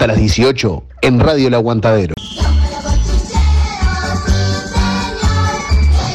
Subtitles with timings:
[0.00, 2.14] Hasta las 18 en Radio El Aguantadero.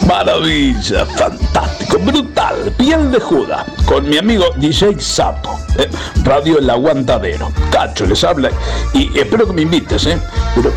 [0.08, 5.88] Maravilla, fantástico, brutal, piel de juda, con mi amigo DJ Sapo, eh,
[6.24, 7.52] Radio El Aguantadero.
[7.70, 8.50] Cacho les habla
[8.92, 10.18] y espero que me invites, ¿eh?
[10.56, 10.74] Pero,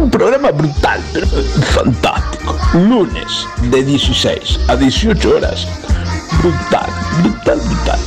[0.00, 2.56] un programa brutal, pero fantástico.
[2.74, 5.66] Lunes de 16 a 18 horas.
[6.40, 6.86] Brutal,
[7.20, 7.98] brutal, brutal.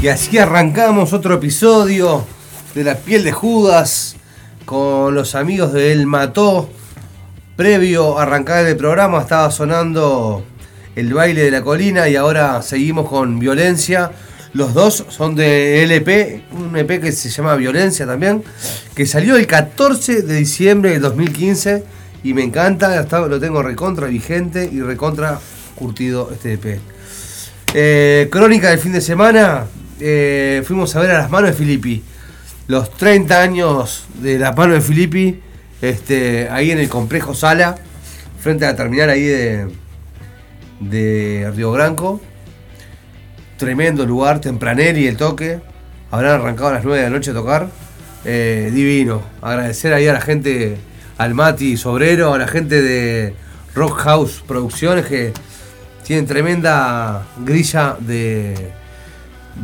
[0.00, 2.24] Y así arrancamos otro episodio
[2.72, 4.14] de La piel de Judas
[4.64, 6.70] con los amigos de El Mató.
[7.56, 10.44] Previo a arrancar el programa estaba sonando
[10.94, 14.12] el baile de la colina y ahora seguimos con violencia.
[14.52, 18.44] Los dos son de LP, un EP que se llama Violencia también,
[18.94, 21.82] que salió el 14 de diciembre del 2015
[22.22, 25.40] y me encanta, lo tengo recontra vigente y recontra
[25.74, 26.80] curtido este EP.
[27.74, 29.66] Eh, crónica del fin de semana,
[30.00, 32.02] eh, fuimos a ver a las manos de Filippi.
[32.66, 35.40] Los 30 años de las manos de Filippi,
[35.80, 37.76] este, ahí en el complejo Sala,
[38.40, 39.68] frente a la terminal ahí de,
[40.80, 42.20] de Río Branco.
[43.56, 45.60] Tremendo lugar, y el toque.
[46.10, 47.68] Habrán arrancado a las 9 de la noche a tocar.
[48.24, 49.22] Eh, divino.
[49.42, 50.76] Agradecer ahí a la gente,
[51.16, 53.34] al Mati Sobrero, a la gente de
[53.74, 55.32] Rock House Producciones que
[56.04, 58.72] tienen tremenda grilla de,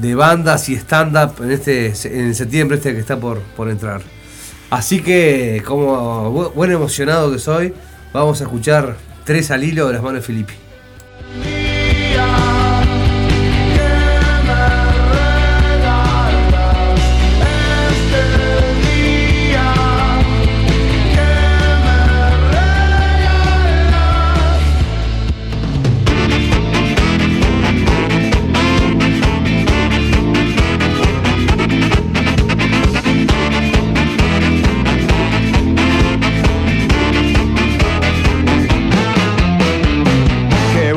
[0.01, 4.03] de bandas y stand-up en, este, en septiembre este que está por, por entrar.
[4.71, 7.73] Así que, como buen emocionado que soy,
[8.13, 10.64] vamos a escuchar tres al hilo de las manos de Filippi.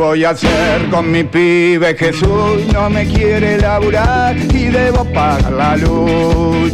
[0.08, 1.94] Voy a hacer con mi pibe?
[1.98, 6.72] Jesús no me quiere laburar y debo pagar la luz.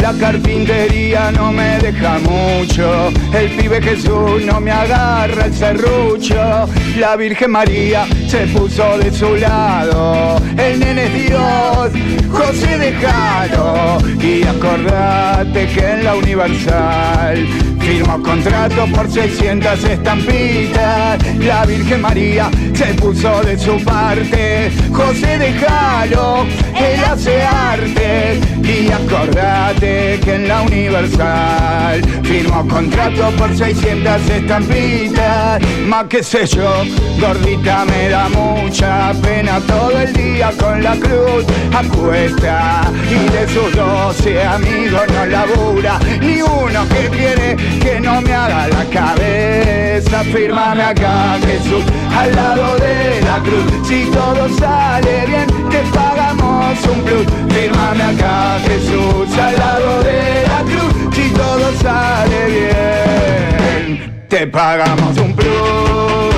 [0.00, 6.68] La carpintería no me deja mucho, el pibe Jesús no me agarra el serrucho,
[6.98, 11.90] la Virgen María se puso de su lado, el nene es Dios,
[12.30, 17.46] José dejalo y acordate que en la Universal
[17.86, 21.22] Firmo contrato por 600 estampitas.
[21.38, 24.72] La Virgen María se puso de su parte.
[24.92, 28.40] José déjalo, él hace arte.
[28.64, 35.62] Y acordate que en la Universal firmo contrato por 600 estampitas.
[35.86, 36.82] Más que sé yo,
[37.20, 42.90] gordita me da mucha pena todo el día con la cruz acuesta.
[43.08, 48.68] Y de sus 12 amigos no labura ni uno que quiere que no me haga
[48.68, 50.22] la cabeza.
[50.32, 51.84] Fírmame acá, Jesús,
[52.16, 53.88] al lado de la cruz.
[53.88, 57.26] Si todo sale bien, te pagamos un plus.
[57.54, 61.14] Fírmame acá, Jesús, al lado de la cruz.
[61.14, 66.35] Si todo sale bien, te pagamos un plus.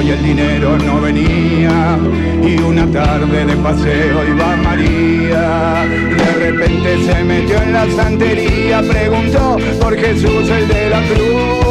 [0.00, 1.98] El tiempo y el dinero no venía
[2.42, 5.84] y una tarde de paseo iba María.
[5.86, 11.65] De repente se metió en la santería, preguntó por Jesús el de la cruz.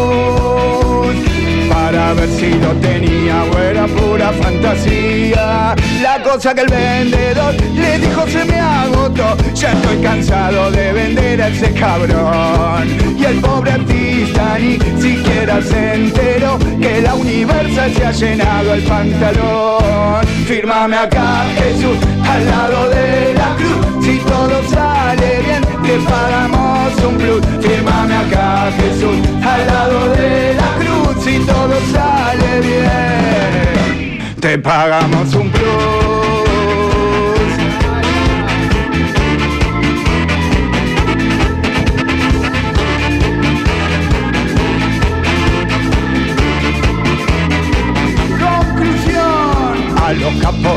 [1.95, 5.73] Para ver si lo tenía o era pura fantasía.
[6.01, 9.37] La cosa que el vendedor le dijo se me agotó.
[9.53, 12.85] Ya estoy cansado de vender a ese cabrón.
[13.17, 18.83] Y el pobre artista ni siquiera se enteró que la universa se ha llenado el
[18.83, 20.25] pantalón.
[20.47, 21.97] Fírmame acá, Jesús,
[22.29, 24.05] al lado de la cruz.
[24.05, 27.41] Si todo sale bien, te pagamos un plus.
[27.65, 31.04] Fírmame acá, Jesús, al lado de la cruz.
[31.35, 36.24] Si todo sale bien, te pagamos un plus.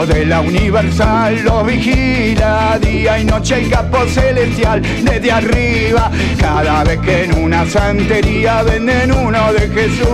[0.09, 6.11] De la Universal los vigila día y noche el capo celestial desde arriba.
[6.41, 10.07] Cada vez que en una santería venden uno de Jesús,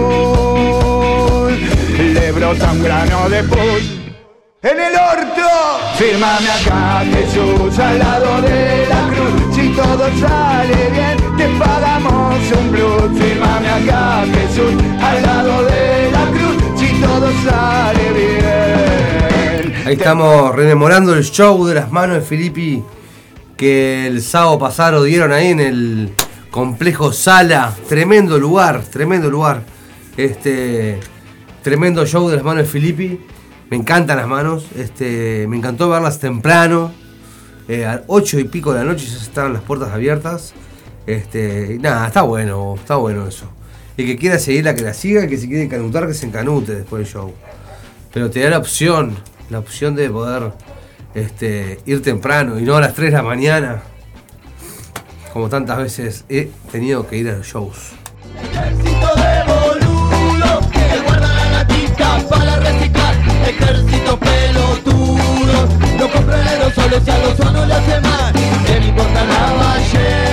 [1.99, 4.00] le brota un grano de pus.
[4.62, 5.49] En el orto,
[5.96, 9.55] fírmame acá Jesús al lado de la cruz.
[9.55, 13.23] Si todo sale bien, te pagamos un plus.
[13.23, 16.81] Fírmame acá Jesús al lado de la cruz.
[16.81, 18.64] Si todo sale bien.
[19.84, 22.82] Ahí estamos rememorando el show de las manos de Filippi
[23.55, 26.10] que el sábado pasado dieron ahí en el
[26.50, 27.74] complejo Sala.
[27.86, 29.62] Tremendo lugar, tremendo lugar.
[30.17, 31.00] Este
[31.62, 33.20] tremendo show de las manos de Filippi.
[33.69, 34.64] Me encantan las manos.
[34.74, 36.91] Este, me encantó verlas temprano.
[37.69, 40.55] Eh, a 8 y pico de la noche ya estaban las puertas abiertas.
[41.06, 43.50] Este, nada, está bueno, está bueno eso.
[43.98, 45.26] El que quiera seguirla, que la siga.
[45.26, 47.34] Que se quiere encanutar, que se encanute después del show.
[48.14, 49.14] Pero te da la opción,
[49.51, 50.53] la opción de poder
[51.15, 53.82] este, ir temprano y no a las 3 de la mañana.
[55.32, 57.93] Como tantas veces he tenido que ir a los shows.
[58.41, 63.15] Ejército de boludos que guardan la latica para reciclar.
[63.48, 68.32] Ejército pelotudo, no compran aerosoles y a los no le hace mal.
[68.67, 70.24] Que me importan las ballenas,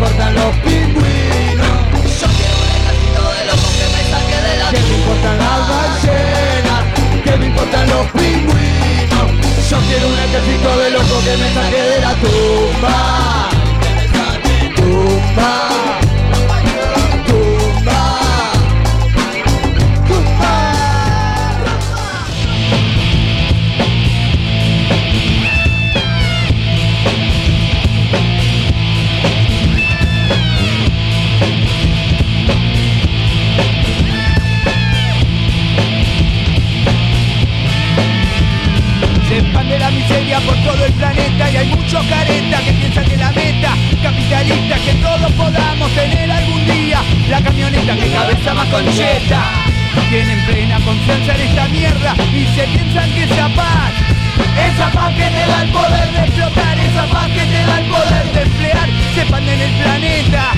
[0.00, 0.89] importan los pingüinos?
[55.62, 59.54] El poder de explotar esa paz que te da el poder de emplear se expande
[59.54, 60.52] en el planeta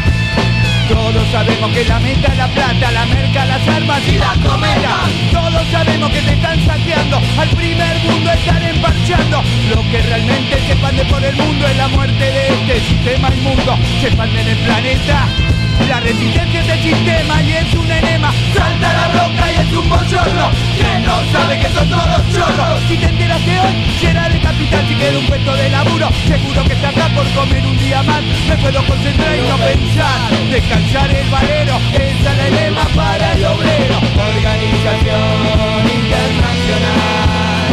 [0.89, 5.09] todos sabemos que la meta es la plata, la merca, las armas y las cometas.
[5.31, 9.43] Todos sabemos que te están saqueando, al primer mundo están emparchando.
[9.71, 13.79] Lo que realmente se expande por el mundo es la muerte de este sistema inmundo.
[14.01, 15.52] Se expande en el planeta.
[15.89, 18.33] La resistencia es el sistema y es un enema.
[18.55, 20.51] Salta la roca y es un bochorno.
[20.77, 22.81] Que no sabe que son todos chorros.
[22.89, 26.65] Si te enteras de hoy, será de capital Si queda un puesto de laburo, seguro
[26.65, 28.23] que acá por comer un día más.
[28.49, 30.31] Me puedo concentrar y no pensar.
[30.51, 33.97] Descansar el valero, esa es la lema para el obrero.
[34.37, 37.73] Organización internacional.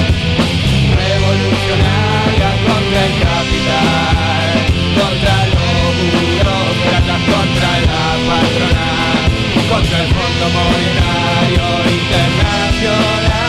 [0.98, 4.30] Revolucionaria contra el capital
[8.30, 9.32] patronal
[9.70, 11.66] Contra el Fondo Monetario
[12.00, 13.49] Internacional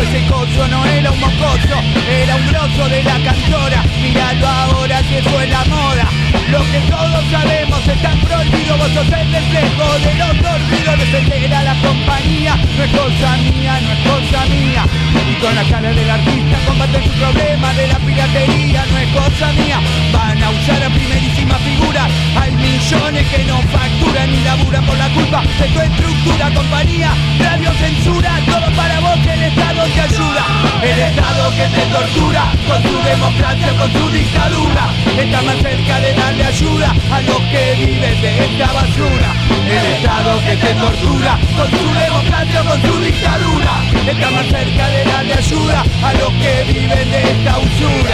[0.00, 1.76] ese coso no era un mocoso,
[2.08, 6.08] era un grosso de la cantora, míralo ahora eso es la moda.
[6.50, 11.62] Lo que todos sabemos está prohibido, vos sos el reflejo de los dormidos, defender a
[11.62, 14.84] la compañía, no es cosa mía, no es cosa mía.
[15.30, 19.52] Y con la cara del artista combaten su problema de la piratería, no es cosa
[19.52, 19.80] mía.
[20.12, 22.08] Van a usar a primerísima figura,
[22.40, 27.70] hay millones que no facturan ni laburan por la culpa de tu estructura, compañía, radio
[27.74, 30.44] censura, todo para vos, el Estado te ayuda.
[30.82, 34.84] El Estado que te tortura, con su democracia, con su dictadura,
[35.18, 39.30] está más cerca de darle ayuda a los que viven de esta basura.
[39.68, 43.72] El Estado que te tortura, con su democracia, con su dictadura,
[44.08, 48.07] está más cerca de darle ayuda a los que viven de esta usura.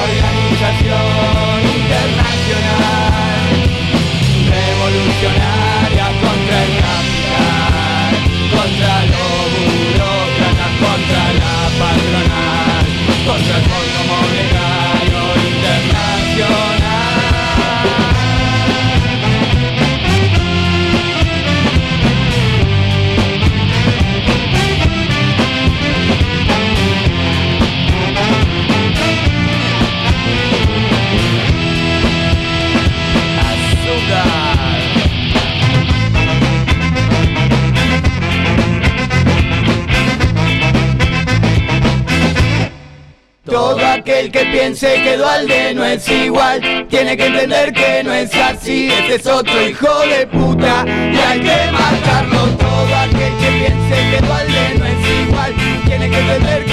[0.00, 0.96] Organización
[1.76, 3.42] internacional,
[4.48, 8.12] revolucionaria contra el capital,
[8.50, 12.84] contra los burócratas, contra la patronal,
[13.26, 16.79] contra el Fondo Monetario Internacional.
[43.60, 48.34] Todo aquel que piense que Dualde no es igual Tiene que entender que no es
[48.34, 48.88] así.
[48.88, 54.26] Este es otro hijo de puta Y hay que marcarlo Todo aquel que piense que
[54.26, 56.69] Dualde no es igual Tiene que entender que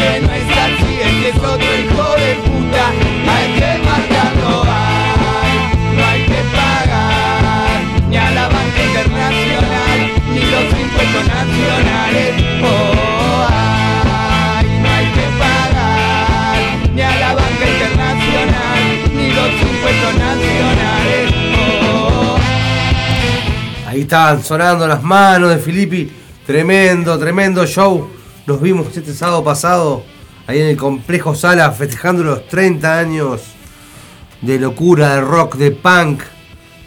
[24.07, 26.09] estaban sonando las manos de Filippi.
[26.45, 28.07] Tremendo, tremendo show.
[28.45, 30.01] Nos vimos este sábado pasado
[30.47, 33.41] ahí en el complejo Sala festejando los 30 años
[34.41, 36.21] de locura, de rock, de punk,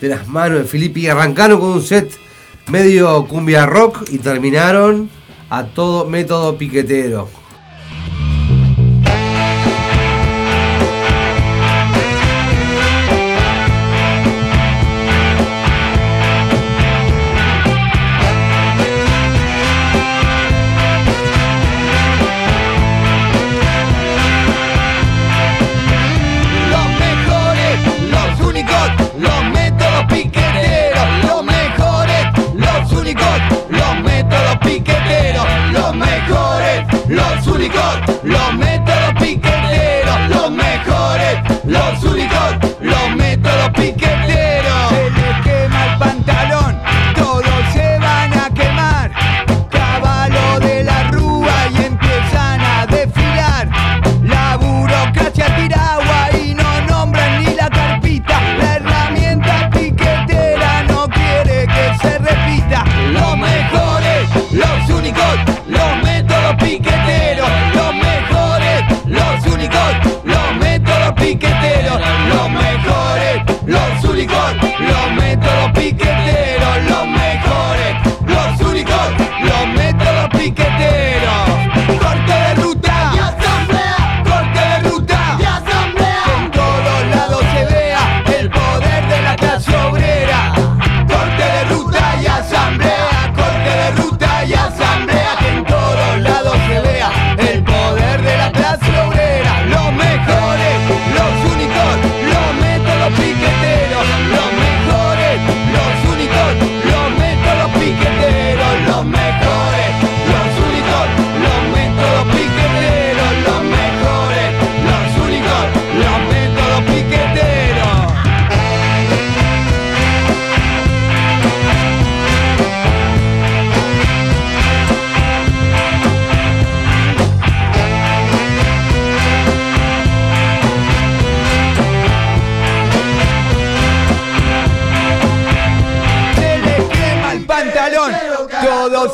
[0.00, 1.08] de las manos de Filippi.
[1.08, 2.10] Arrancaron con un set
[2.68, 5.10] medio cumbia rock y terminaron
[5.50, 7.28] a todo método piquetero.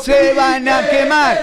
[0.07, 1.37] se van a quemar.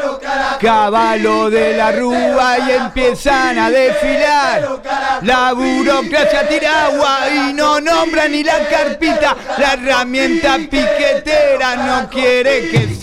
[0.58, 4.80] Caballo de la rúa y empiezan a desfilar.
[5.20, 9.36] La burocracia tira agua y no nombra ni la carpita.
[9.58, 12.93] La herramienta piquetera no quiere que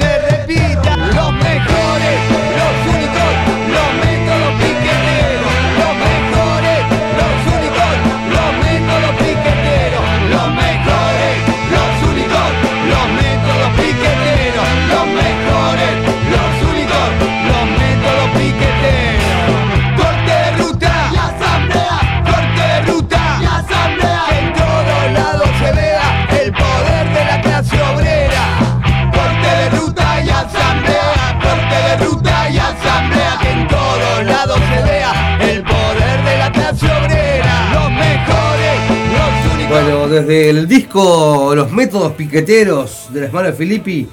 [40.11, 44.09] desde el disco Los métodos piqueteros de las manos de Filippi.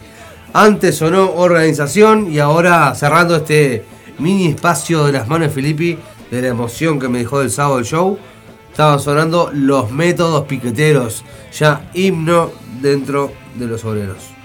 [0.53, 3.85] Antes sonó organización y ahora cerrando este
[4.19, 5.99] mini espacio de las manos de Filippi,
[6.31, 8.17] de la emoción que me dejó el sábado el show,
[8.71, 14.38] estaban sonando los métodos piqueteros, ya himno dentro de los obreros.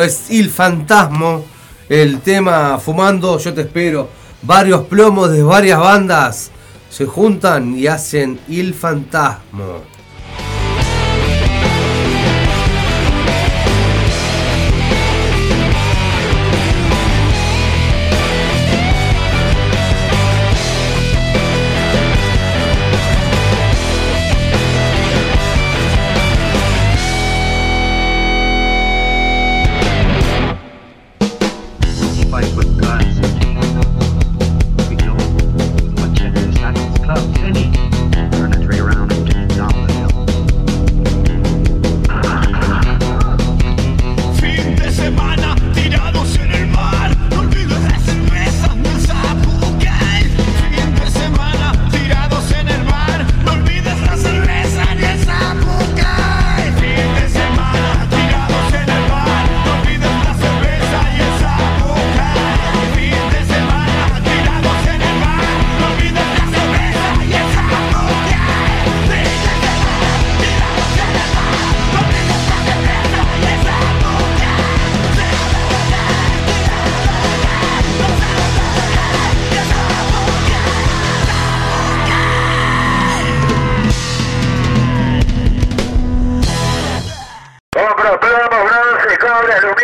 [0.00, 1.44] Es Il Fantasmo,
[1.90, 4.08] el tema Fumando, yo te espero.
[4.40, 6.50] Varios plomos de varias bandas
[6.88, 9.95] se juntan y hacen Il Fantasmo.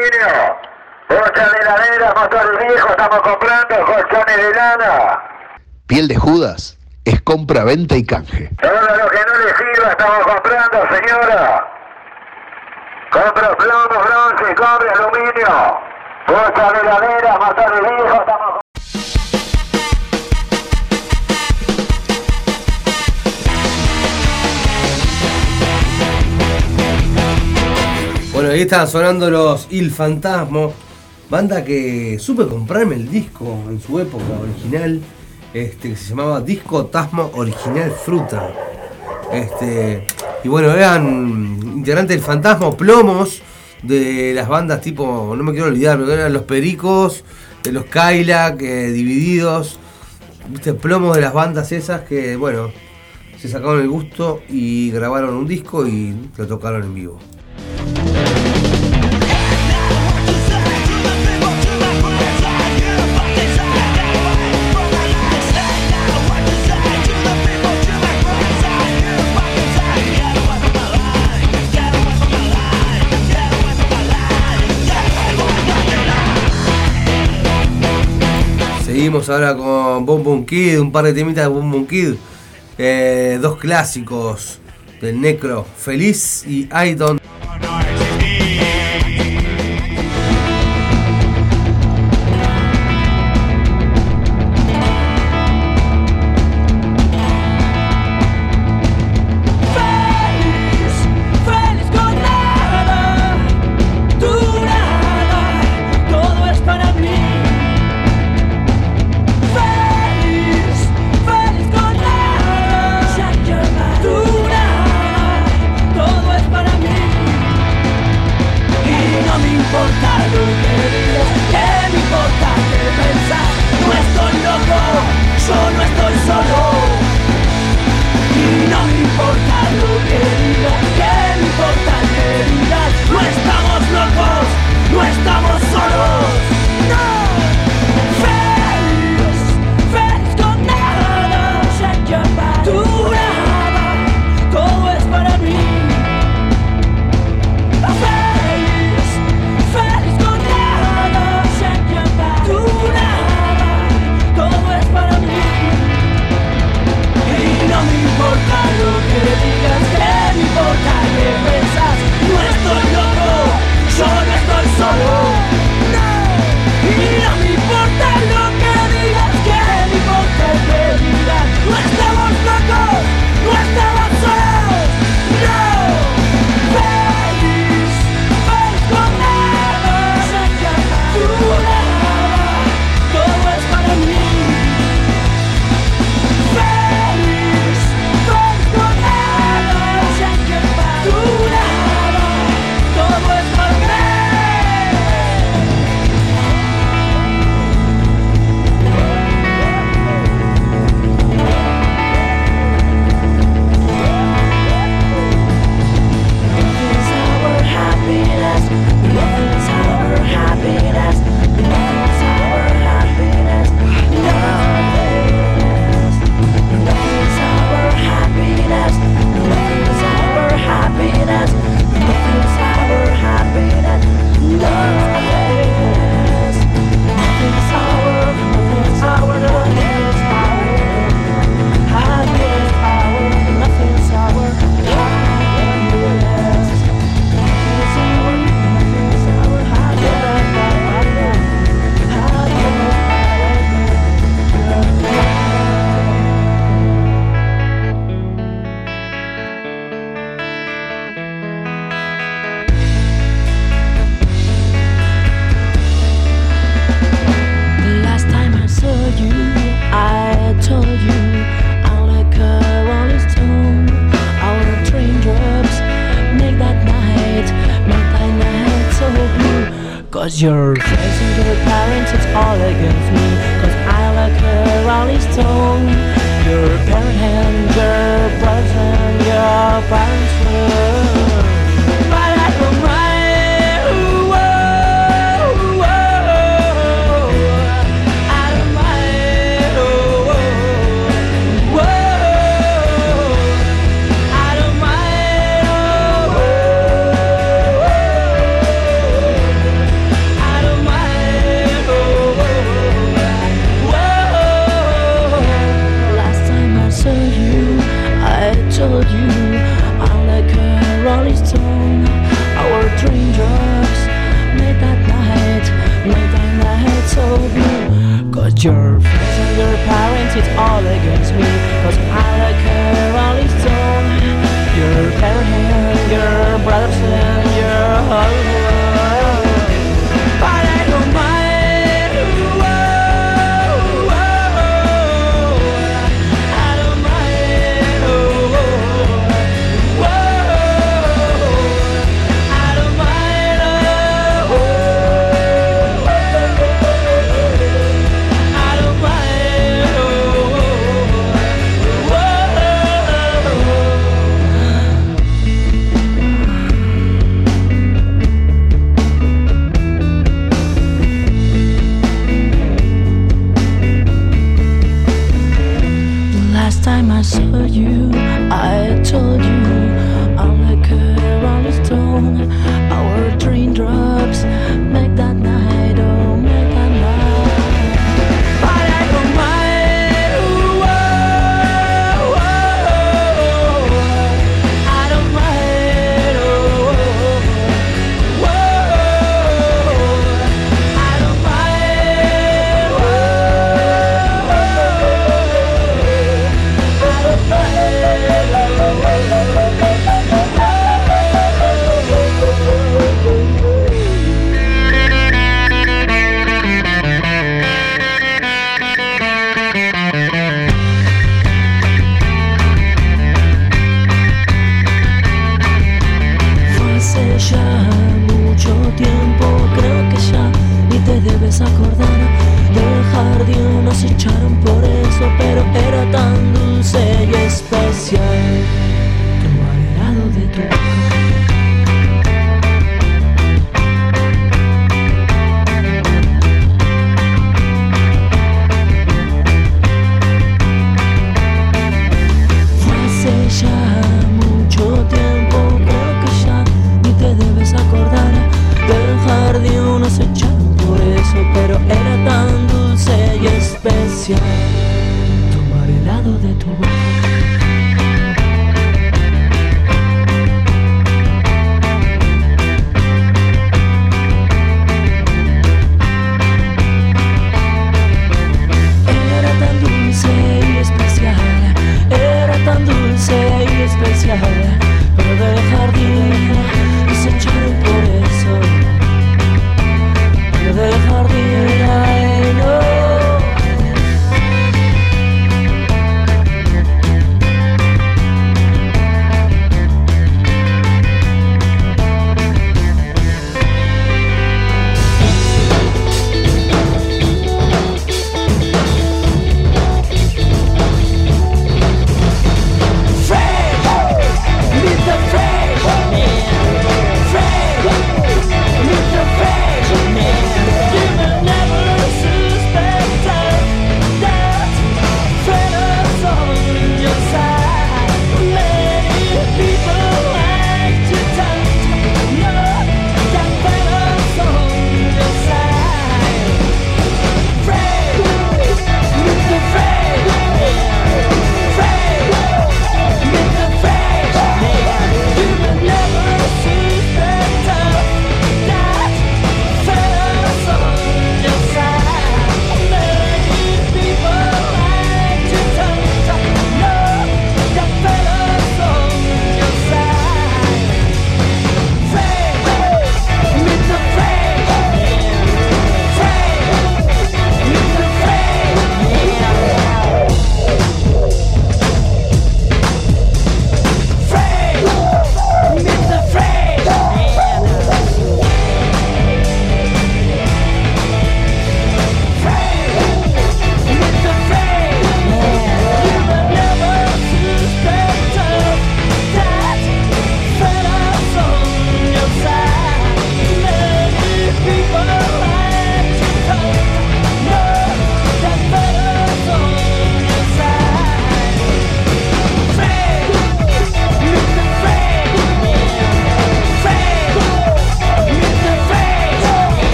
[0.00, 0.56] Cobre, aluminio.
[1.08, 5.22] Bocha de heladera, motor viejo, estamos comprando colchones de lana.
[5.86, 8.50] Piel de Judas es compra, venta y canje.
[8.60, 11.66] Todo lo que no le sirva estamos comprando, señora.
[13.10, 15.80] Compro plomo, bronce, cobre, aluminio.
[16.28, 18.59] Bocha de heladera, motor viejo, estamos Bueno,
[28.60, 30.74] ahí estaban sonando los Il Fantasmo,
[31.30, 35.00] banda que supe comprarme el disco en su época original,
[35.54, 38.52] este, que se llamaba Disco Tasmo Original Fruta.
[39.32, 40.06] Este,
[40.44, 43.40] y bueno, eran integrantes del Fantasma, plomos
[43.82, 47.24] de las bandas tipo, no me quiero olvidar, pero eran los Pericos,
[47.62, 49.78] de los Kylac, eh, divididos,
[50.50, 52.70] viste, plomos de las bandas esas que, bueno,
[53.38, 57.18] se sacaron el gusto y grabaron un disco y lo tocaron en vivo.
[79.00, 82.16] Seguimos ahora con Boom Boom Kid, un par de temitas de Boom Boom Kid.
[82.76, 84.58] Eh, dos clásicos
[85.00, 87.19] del Necro, Feliz y I.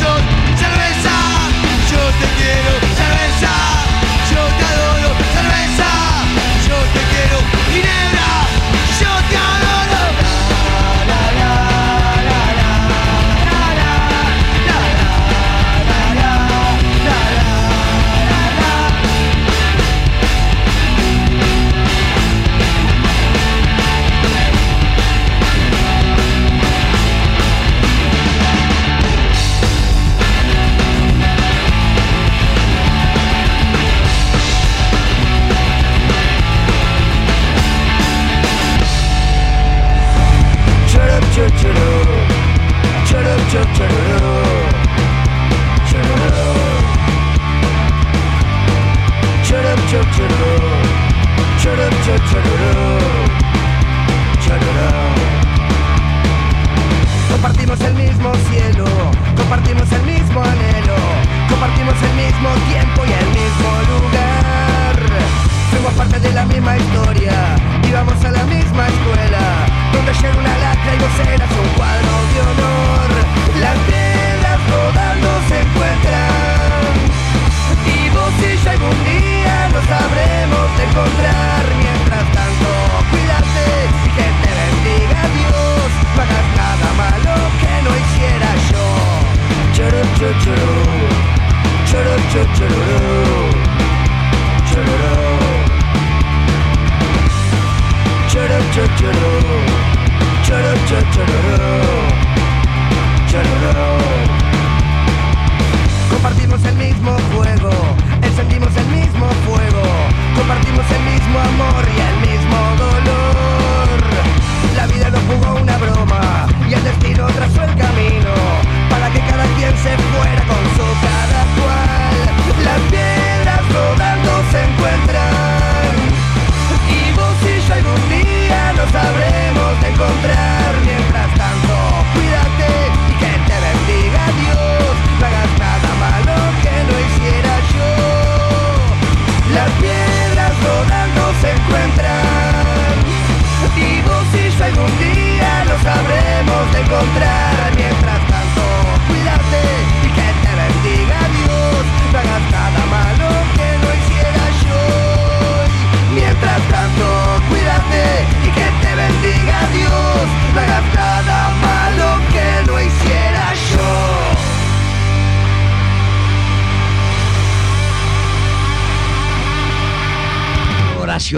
[0.00, 0.29] so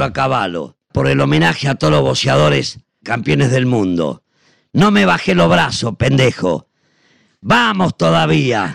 [0.03, 4.23] a caballo por el homenaje a todos los boxeadores campeones del mundo.
[4.73, 6.69] No me bajé los brazos, pendejo.
[7.41, 8.75] Vamos todavía.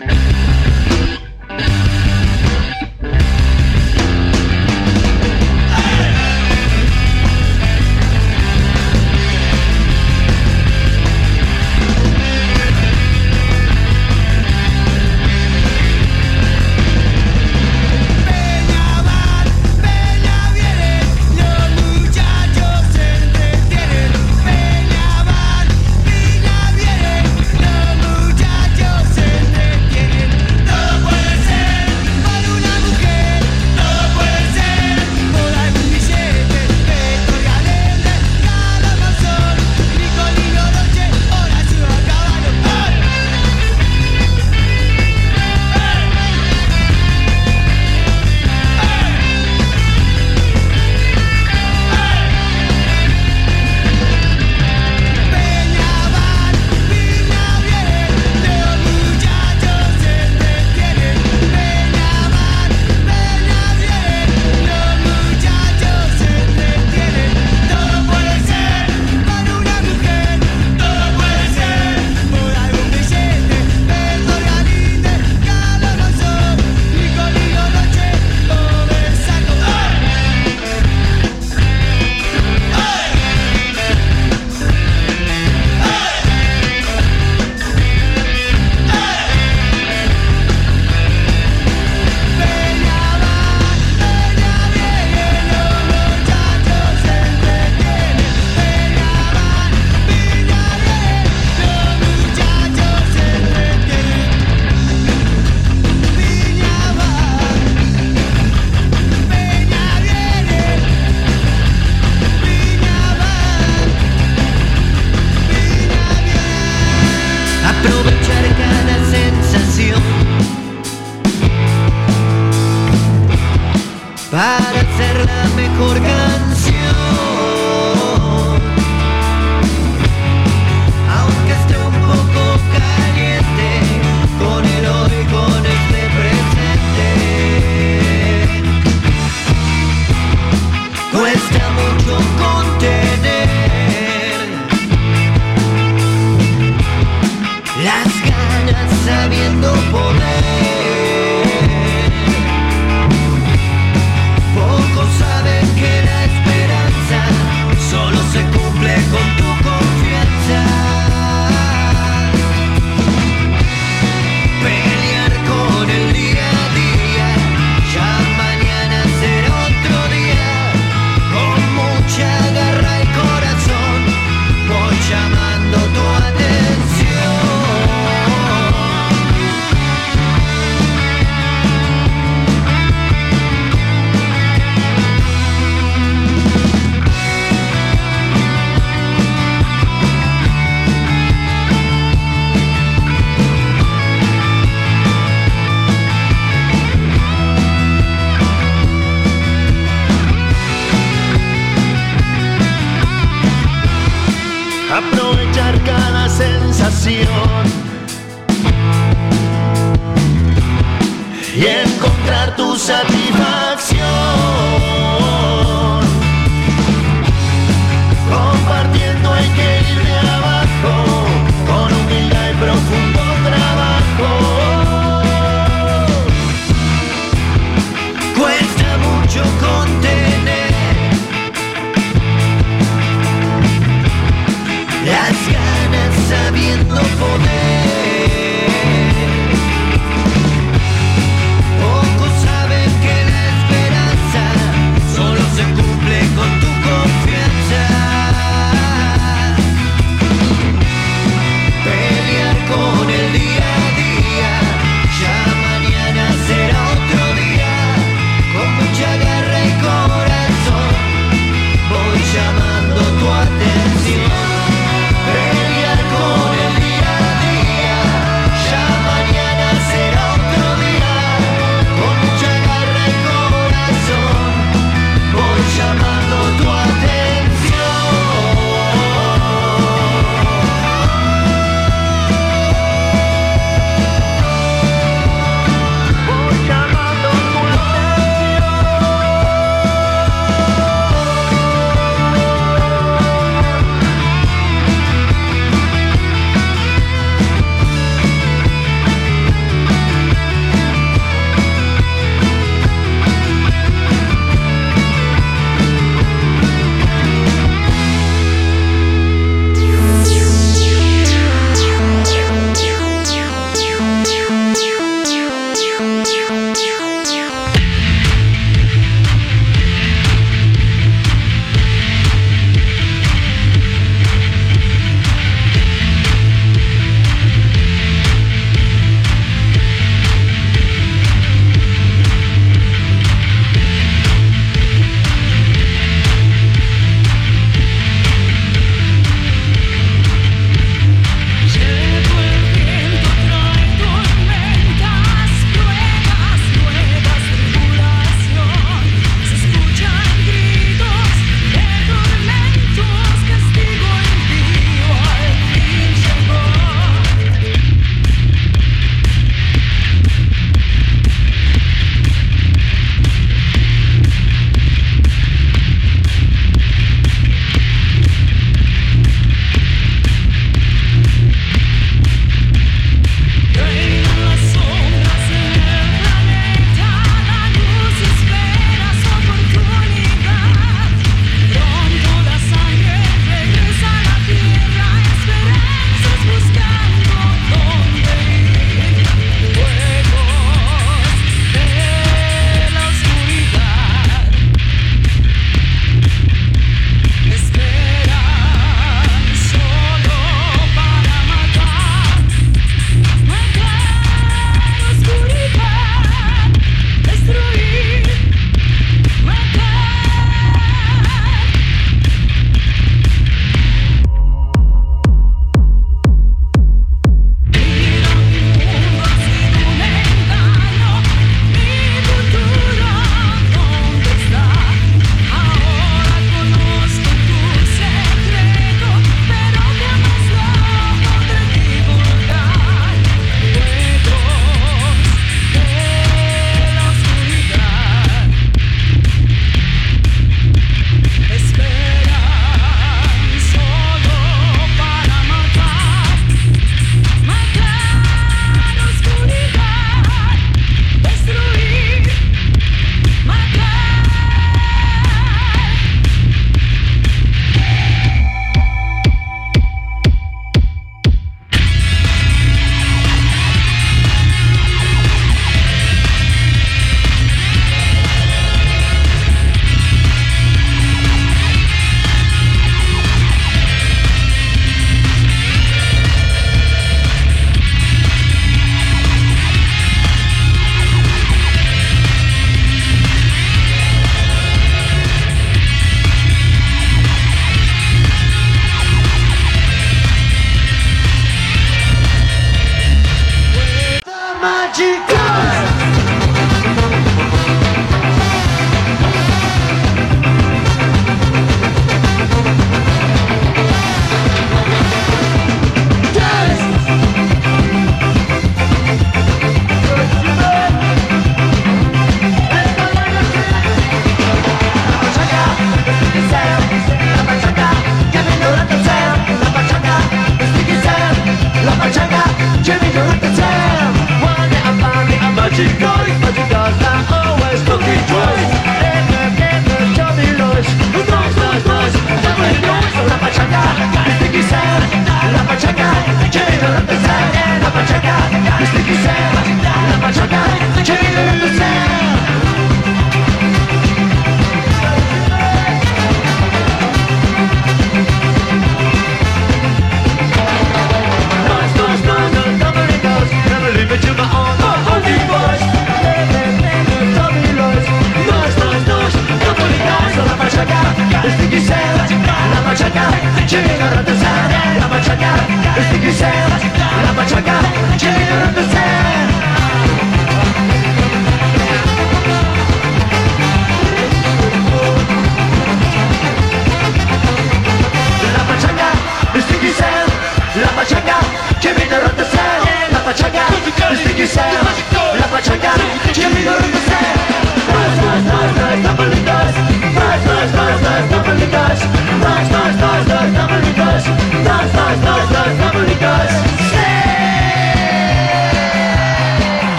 [522.88, 523.47] Jimmy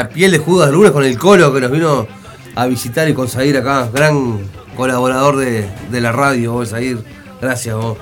[0.00, 2.06] la piel de Judas Luna con el Colo que nos vino
[2.54, 3.90] a visitar y conseguir acá.
[3.92, 4.38] Gran
[4.74, 7.04] colaborador de, de la radio, vos, Sair.
[7.38, 7.98] Gracias, vos.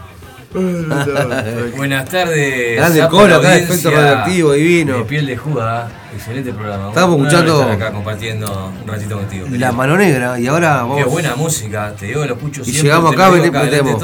[1.76, 2.76] Buenas tardes.
[2.76, 4.98] Grande Colo, acá de Efecto Radioactivo, divino.
[4.98, 6.90] De piel de Judas, excelente programa.
[6.90, 7.62] Estamos escuchando.
[7.62, 9.46] Estar acá compartiendo un ratito contigo.
[9.50, 10.86] La mano negra, y ahora.
[10.96, 12.70] Qué buena música, te digo, lo escucho y.
[12.70, 14.00] Y llegamos acá, metemos.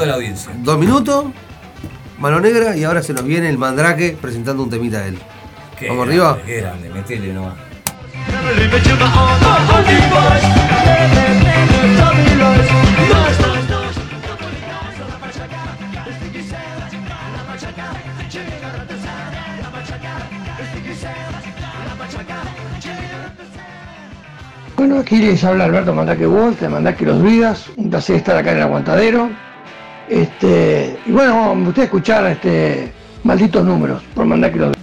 [0.63, 1.27] Dos minutos,
[2.19, 5.17] mano negra, y ahora se nos viene el mandrake presentando un temita a él.
[5.87, 6.39] Vamos arriba.
[6.45, 7.64] Qué grande, metele nomás.
[24.77, 28.51] Bueno, aquí les habla Alberto Mandaque Wolf, de Mandaque Los Vidas, un placer estar acá
[28.51, 29.29] en el aguantadero.
[30.09, 32.91] Este, y bueno, me gustaría escuchar este,
[33.23, 34.74] malditos números por Mandaque Los Vidas.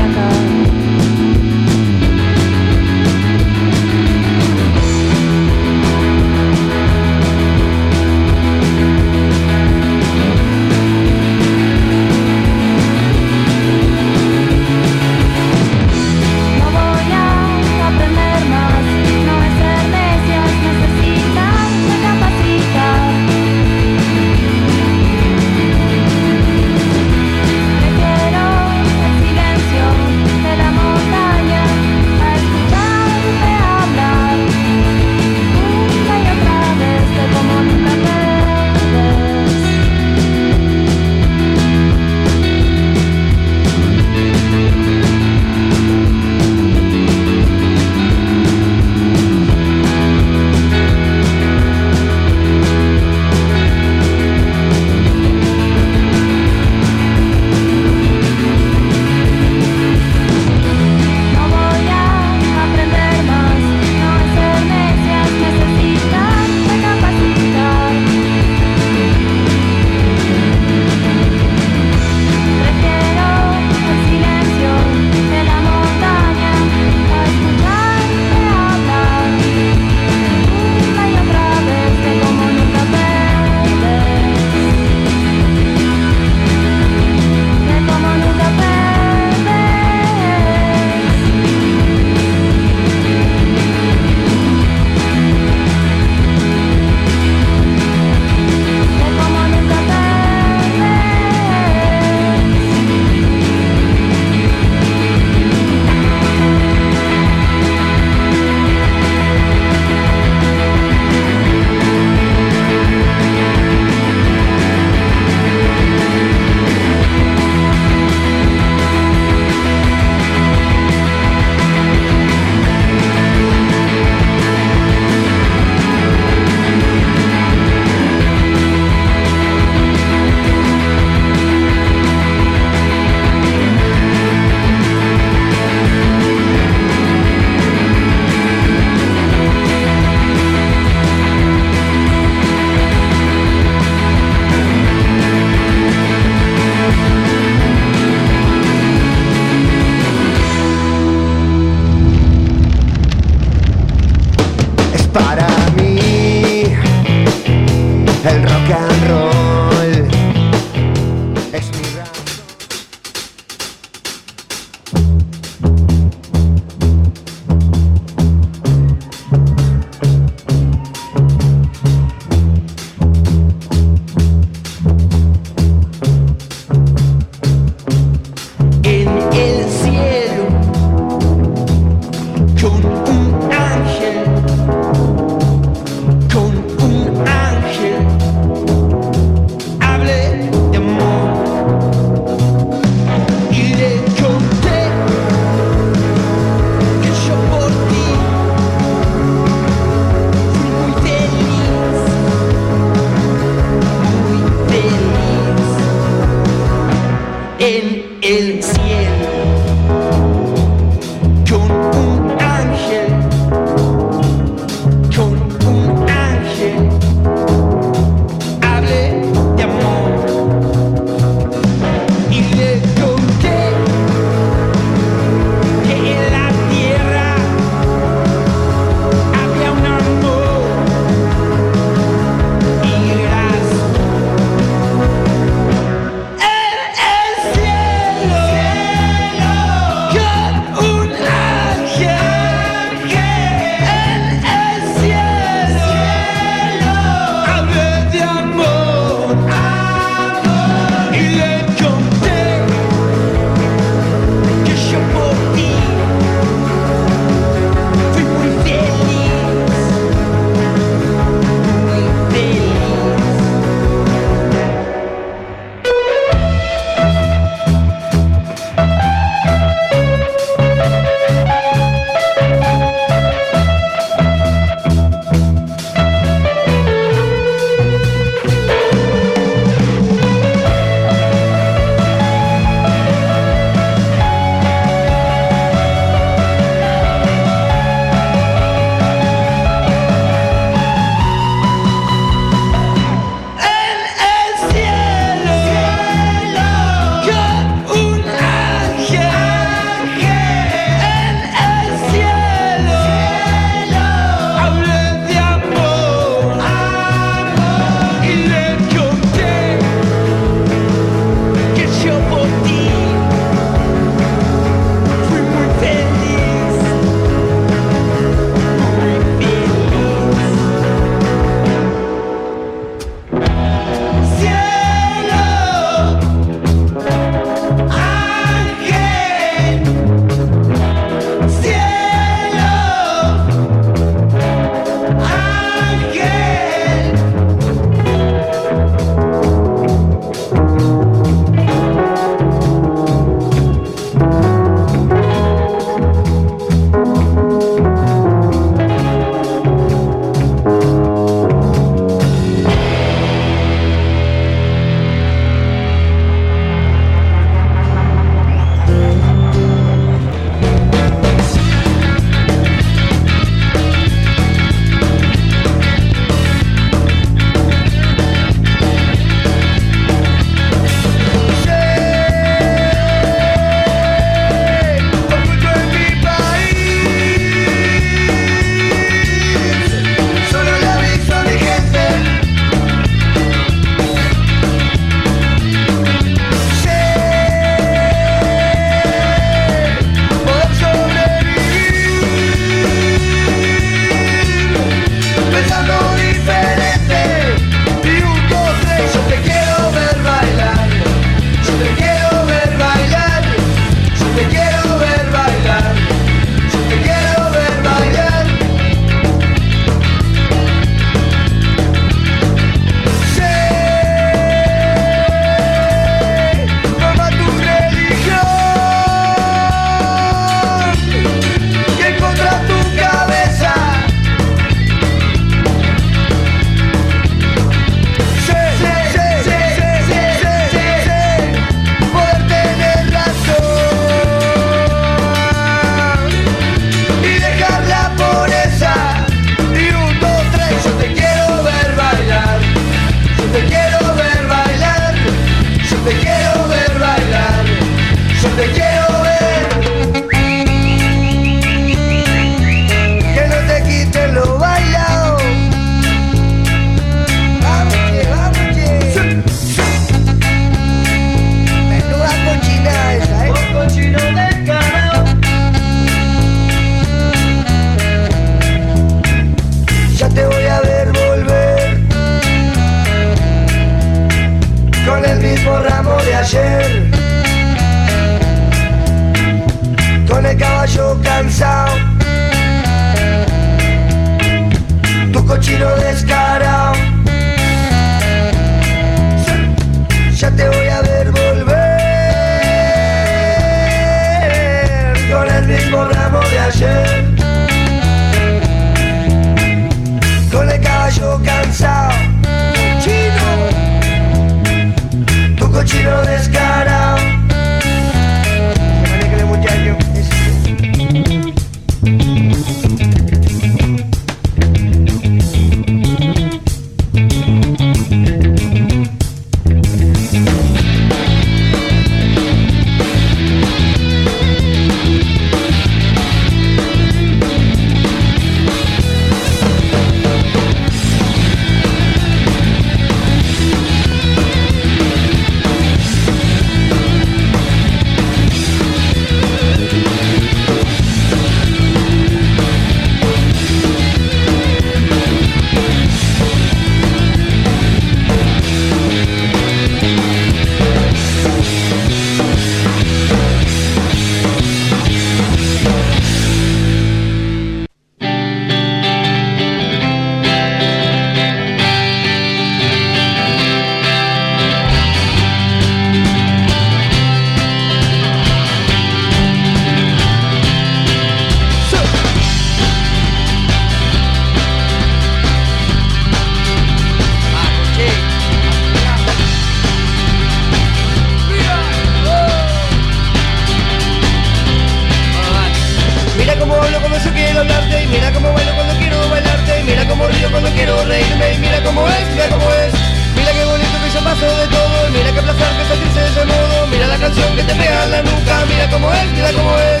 [598.66, 600.00] Mira cómo es, mira cómo es.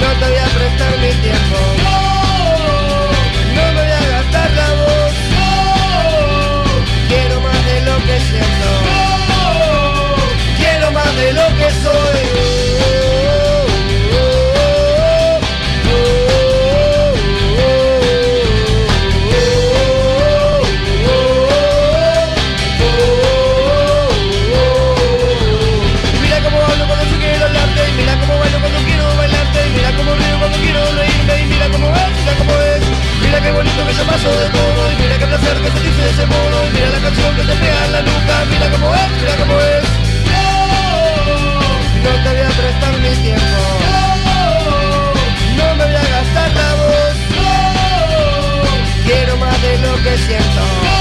[0.00, 1.91] No te voy a prestar mi tiempo.
[36.28, 39.84] Mira la canción que te pega en la nuca, mira cómo es, mira cómo es.
[42.04, 43.58] No te voy a prestar mi tiempo.
[45.56, 47.16] No me voy a gastar la voz.
[49.04, 50.91] Quiero más de lo que siento.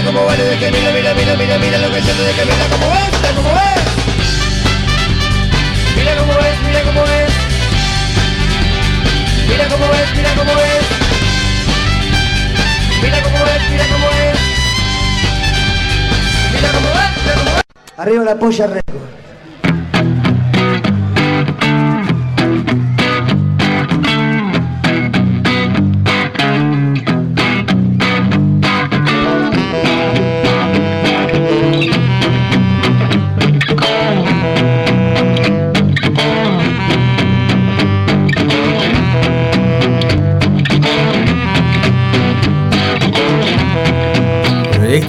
[0.00, 2.44] Mira, cómo bailo, es que mira, mira, mira, mira, mira lo que siento, es que
[2.44, 3.80] mira cómo es, mira cómo es.
[5.96, 7.32] Mira cómo es, mira cómo es.
[9.48, 10.84] Mira cómo es, mira cómo es.
[13.02, 14.38] Mira cómo es, mira cómo es.
[16.52, 17.64] Mira cómo es, mira cómo es.
[17.98, 19.19] Arriba la polla récord.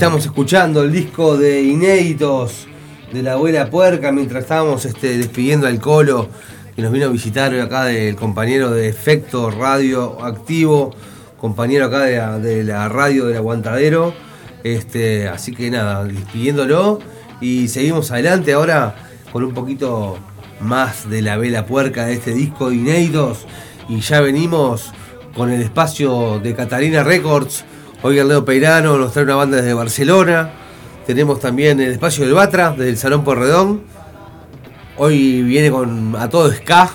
[0.01, 2.65] Estamos escuchando el disco de inéditos
[3.13, 6.27] de la abuela puerca mientras estábamos este, despidiendo al colo
[6.75, 10.95] que nos vino a visitar acá del compañero de efecto radio activo,
[11.37, 14.15] compañero acá de la, de la radio del aguantadero.
[14.63, 16.97] Este, así que nada, despidiéndolo
[17.39, 18.95] y seguimos adelante ahora
[19.31, 20.17] con un poquito
[20.61, 23.45] más de la vela puerca de este disco de inéditos
[23.87, 24.93] y ya venimos
[25.37, 27.65] con el espacio de Catalina Records.
[28.03, 30.49] Hoy Leo Peirano nos trae una banda desde Barcelona.
[31.05, 33.83] Tenemos también el espacio del Batra, desde el Salón Porredón.
[34.97, 36.89] Hoy viene con a todo ska.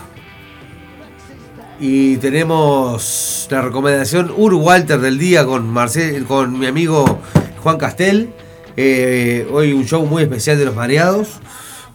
[1.78, 7.20] Y tenemos la recomendación Ur Walter del día con, Marcel, con mi amigo
[7.62, 8.30] Juan Castel.
[8.76, 11.40] Eh, hoy un show muy especial de los mareados.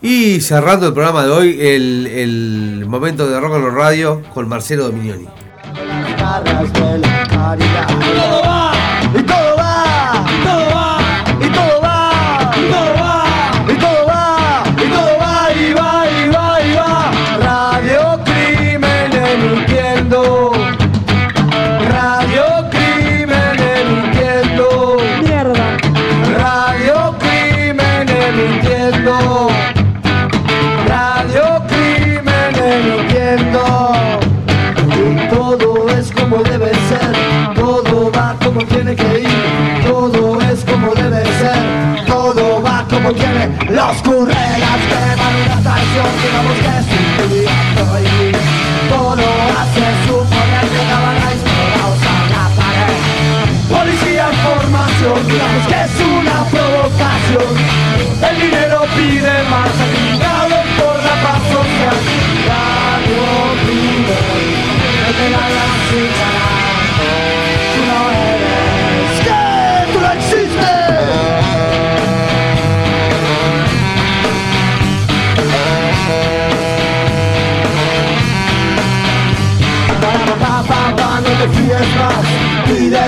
[0.02, 4.48] Y cerrando el programa de hoy, el, el momento de Rock en los Radio con
[4.48, 5.28] Marcelo Dominioni.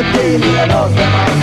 [0.04, 1.43] Ni de ti ni de los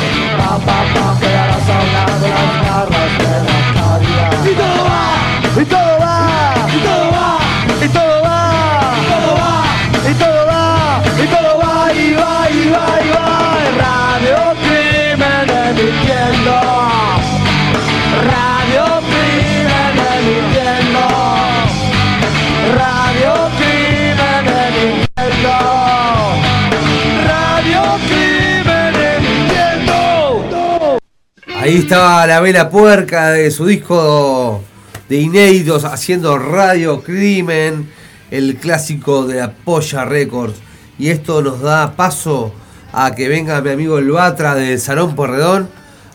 [31.70, 34.60] Ahí estaba la vela puerca de su disco
[35.08, 37.88] de inéditos haciendo Radio Crimen,
[38.32, 40.56] el clásico de Apoya Records.
[40.98, 42.52] Y esto nos da paso
[42.92, 45.70] a que venga mi amigo el Batra del Salón Porredón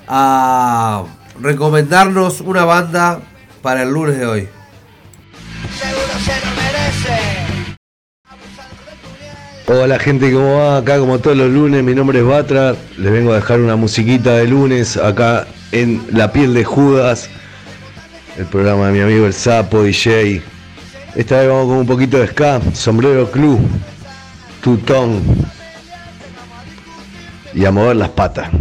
[0.09, 1.05] a
[1.39, 3.21] recomendarnos una banda
[3.61, 4.49] para el lunes de hoy.
[9.67, 10.77] Hola gente, ¿cómo va?
[10.77, 14.35] Acá como todos los lunes, mi nombre es Batra, les vengo a dejar una musiquita
[14.35, 17.31] de lunes acá en La piel de Judas,
[18.37, 20.43] el programa de mi amigo el Sapo DJ.
[21.15, 23.59] Esta vez vamos con un poquito de ska, sombrero club,
[24.61, 25.23] tutón
[27.55, 28.51] y a mover las patas.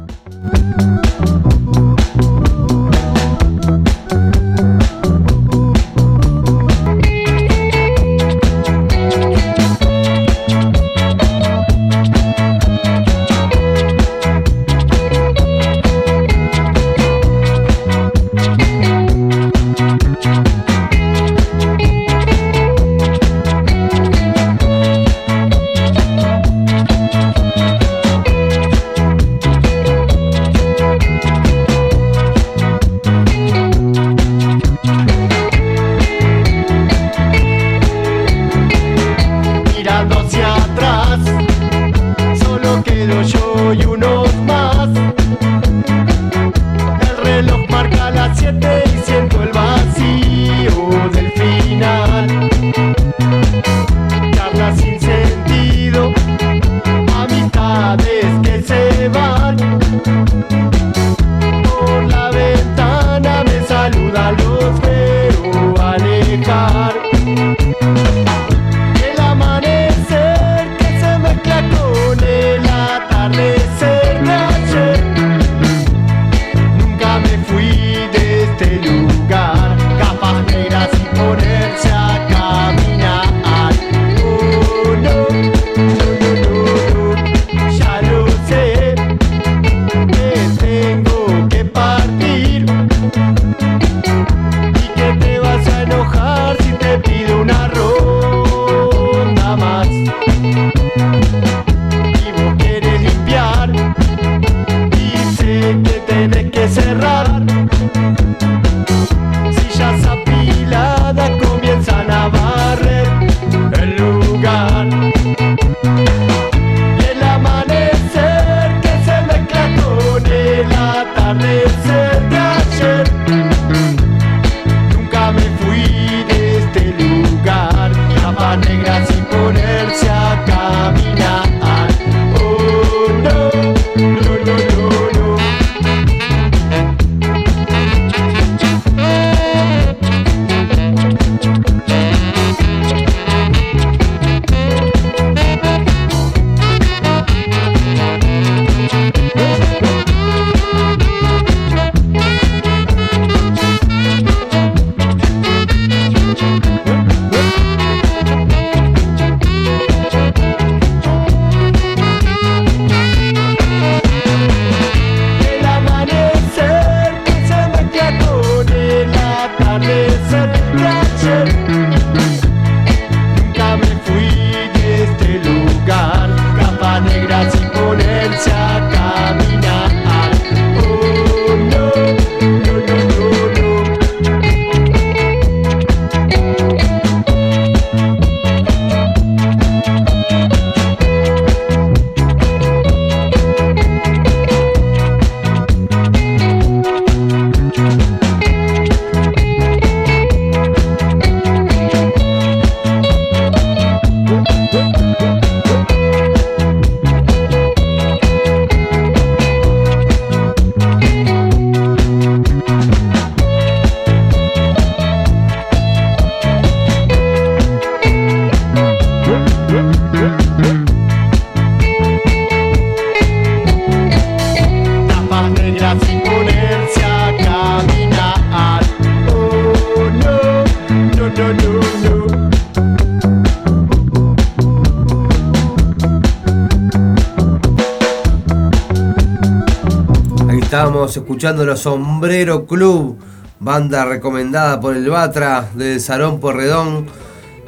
[241.17, 243.17] Escuchando los Sombrero Club,
[243.61, 247.07] banda recomendada por el Batra del Salón Porredón,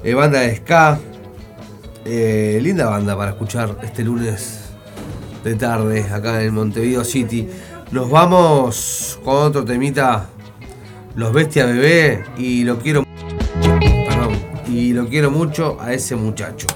[0.03, 0.99] eh, banda de ska.
[2.05, 4.71] Eh, linda banda para escuchar este lunes
[5.45, 7.49] de tarde acá en Montevideo City.
[7.93, 10.27] Nos vamos con otro temita,
[11.15, 13.05] los Bestia Bebé, y lo quiero,
[14.67, 16.67] y lo quiero mucho a ese muchacho.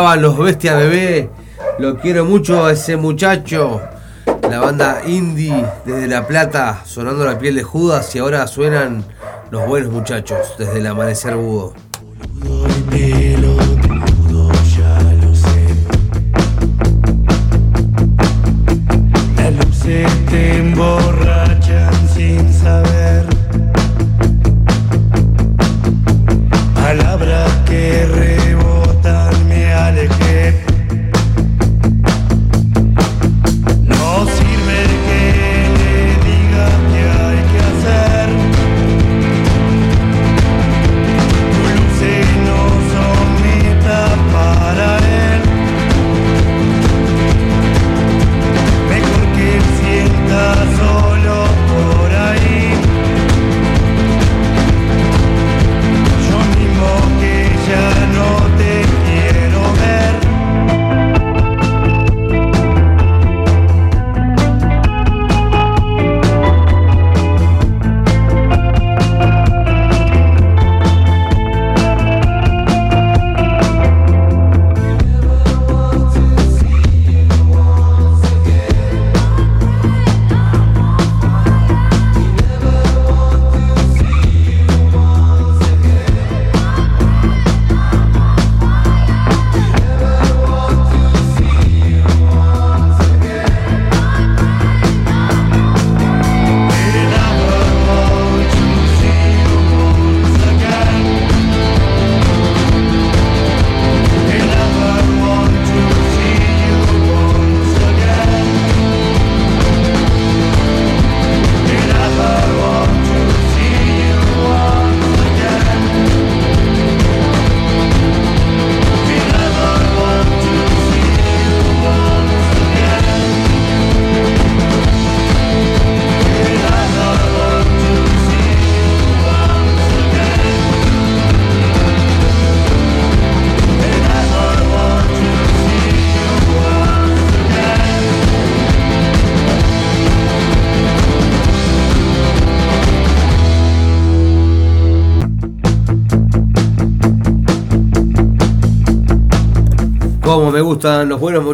[0.00, 1.28] los Bestia Bebé.
[1.78, 3.82] Lo quiero mucho a ese muchacho.
[4.50, 9.04] La banda indie desde La Plata, sonando la piel de Judas y ahora suenan
[9.50, 11.74] los buenos muchachos desde el amanecer budo.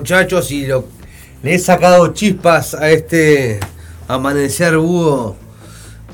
[0.06, 0.84] Muchachos y lo,
[1.42, 3.58] le he sacado chispas a este
[4.06, 5.34] Amanecer Búho.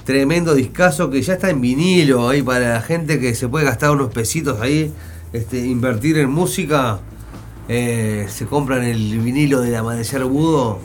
[0.07, 3.91] Tremendo discazo que ya está en vinilo ahí para la gente que se puede gastar
[3.91, 4.91] unos pesitos ahí,
[5.35, 7.01] este, invertir en música.
[7.69, 10.81] eh, se compran el vinilo del Amanecer Budo,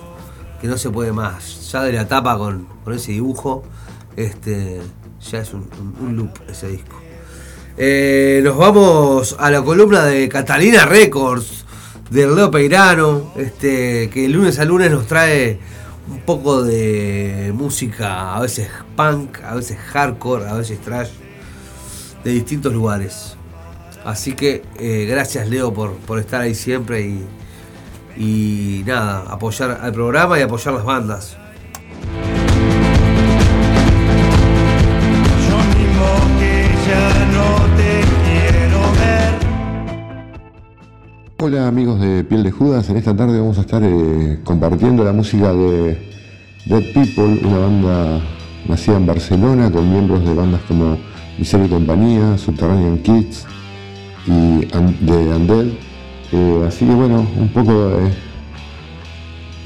[0.60, 1.72] que no se puede más.
[1.72, 3.64] Ya de la tapa con, con ese dibujo,
[4.18, 4.82] este,
[5.32, 7.02] ya es un loop ese disco.
[7.78, 11.67] Eh, nos vamos a la columna de Catalina Records,
[12.10, 15.60] del Leo Peirano, este, que lunes a lunes nos trae
[16.10, 21.10] un poco de música, a veces punk, a veces hardcore, a veces trash,
[22.24, 23.36] de distintos lugares.
[24.06, 27.26] Así que eh, gracias Leo por, por estar ahí siempre y,
[28.16, 31.38] y nada, apoyar al programa y apoyar las bandas.
[41.48, 45.14] Hola amigos de Piel de Judas, en esta tarde vamos a estar eh, compartiendo la
[45.14, 45.98] música de
[46.66, 48.22] Dead People, una banda
[48.68, 50.98] nacida en Barcelona con miembros de bandas como
[51.38, 53.46] Miseria y Compañía, Subterranean Kids
[54.26, 54.66] y
[55.06, 55.68] de Undead.
[56.34, 58.12] Eh, así que bueno, un poco de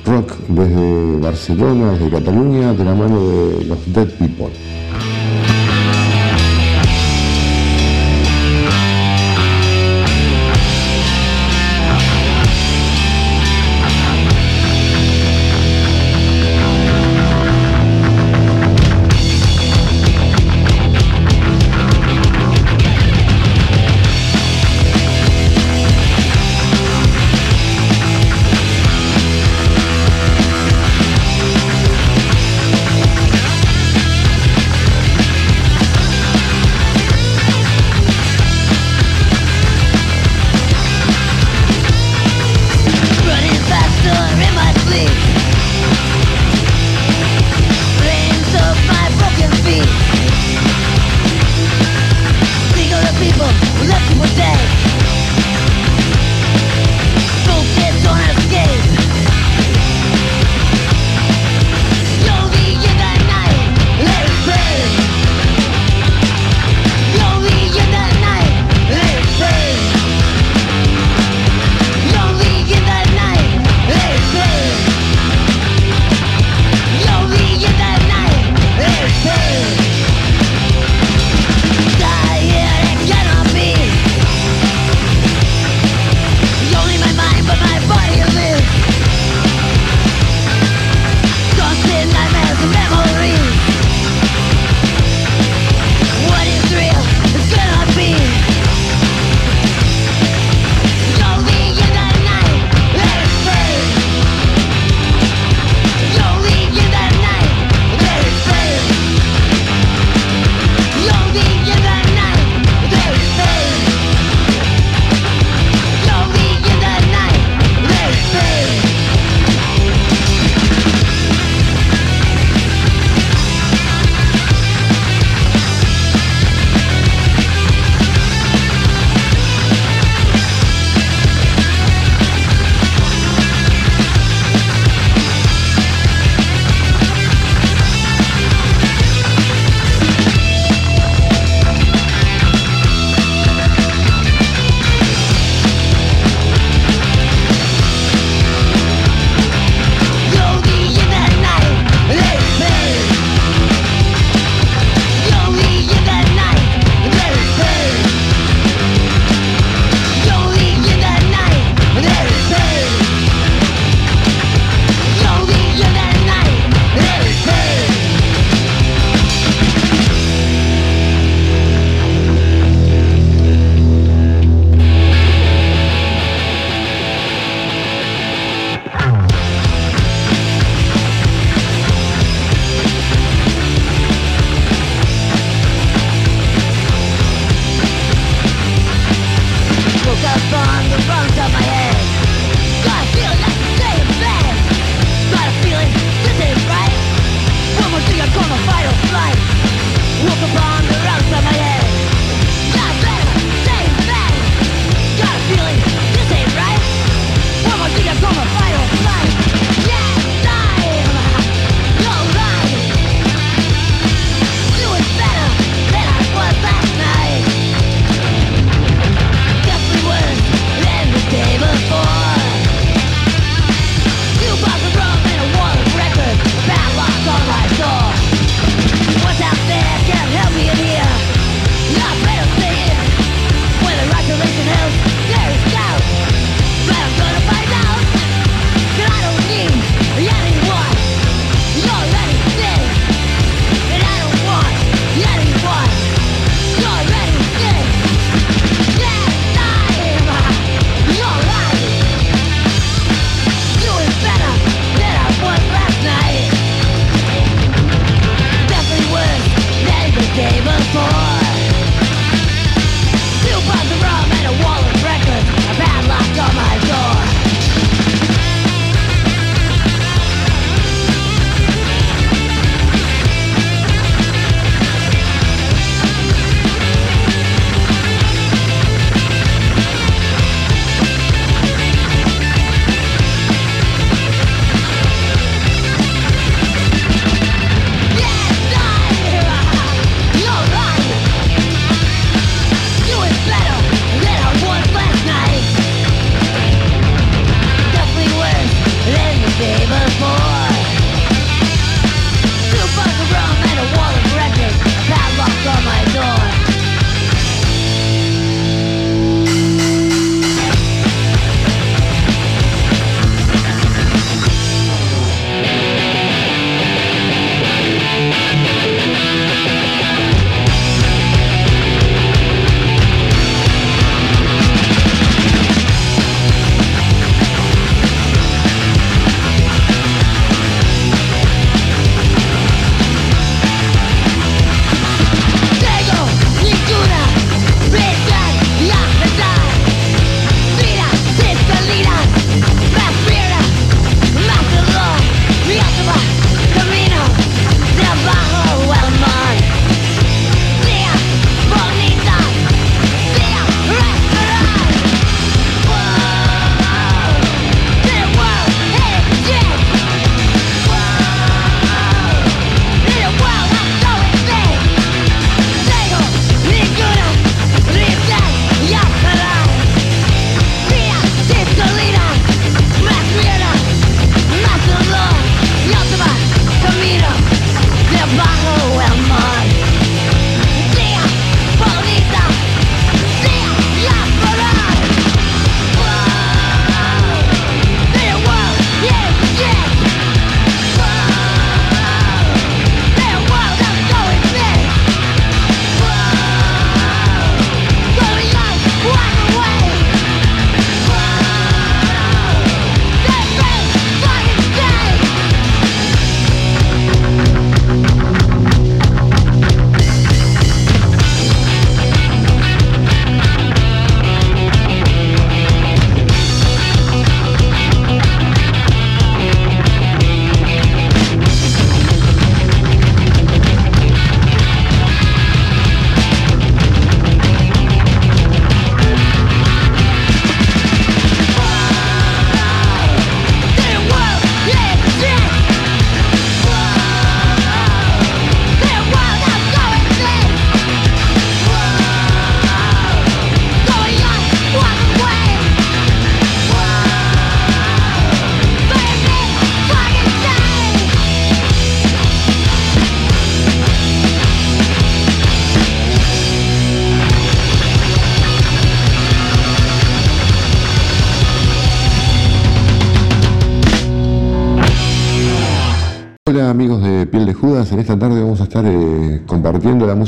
[0.05, 4.51] rock desde Barcelona, desde Cataluña, de la mano de los Dead People.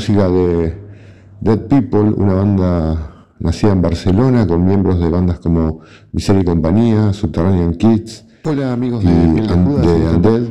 [0.04, 0.74] Música de
[1.40, 5.80] Dead People, una banda nacida en Barcelona con miembros de bandas como
[6.12, 8.26] Miseria y Compañía, Subterranean Kids.
[8.44, 10.42] Hola amigos de, Piel de, Judas, de Undead.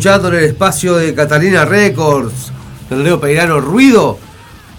[0.00, 2.50] Escuchando en el espacio de Catalina Records,
[2.88, 4.18] del Leo Peirano Ruido,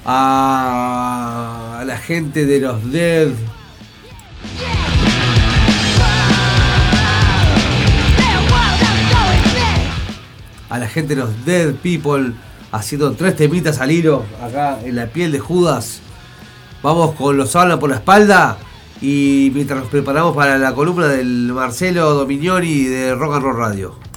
[0.03, 3.27] a, la gente de los Dead.
[10.71, 12.33] A la gente de los Dead People
[12.71, 15.99] haciendo tres temitas al hilo acá en la piel de Judas.
[16.81, 18.57] Vamos con los hablan por la espalda
[18.99, 24.10] y mientras nos preparamos para la columna del Marcelo Dominioni de Rock and Roll Radio.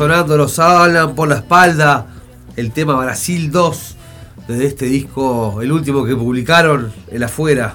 [0.00, 2.06] Sonando los Alan por la espalda.
[2.56, 3.96] El tema Brasil 2
[4.48, 7.74] de este disco, el último que publicaron, El Afuera.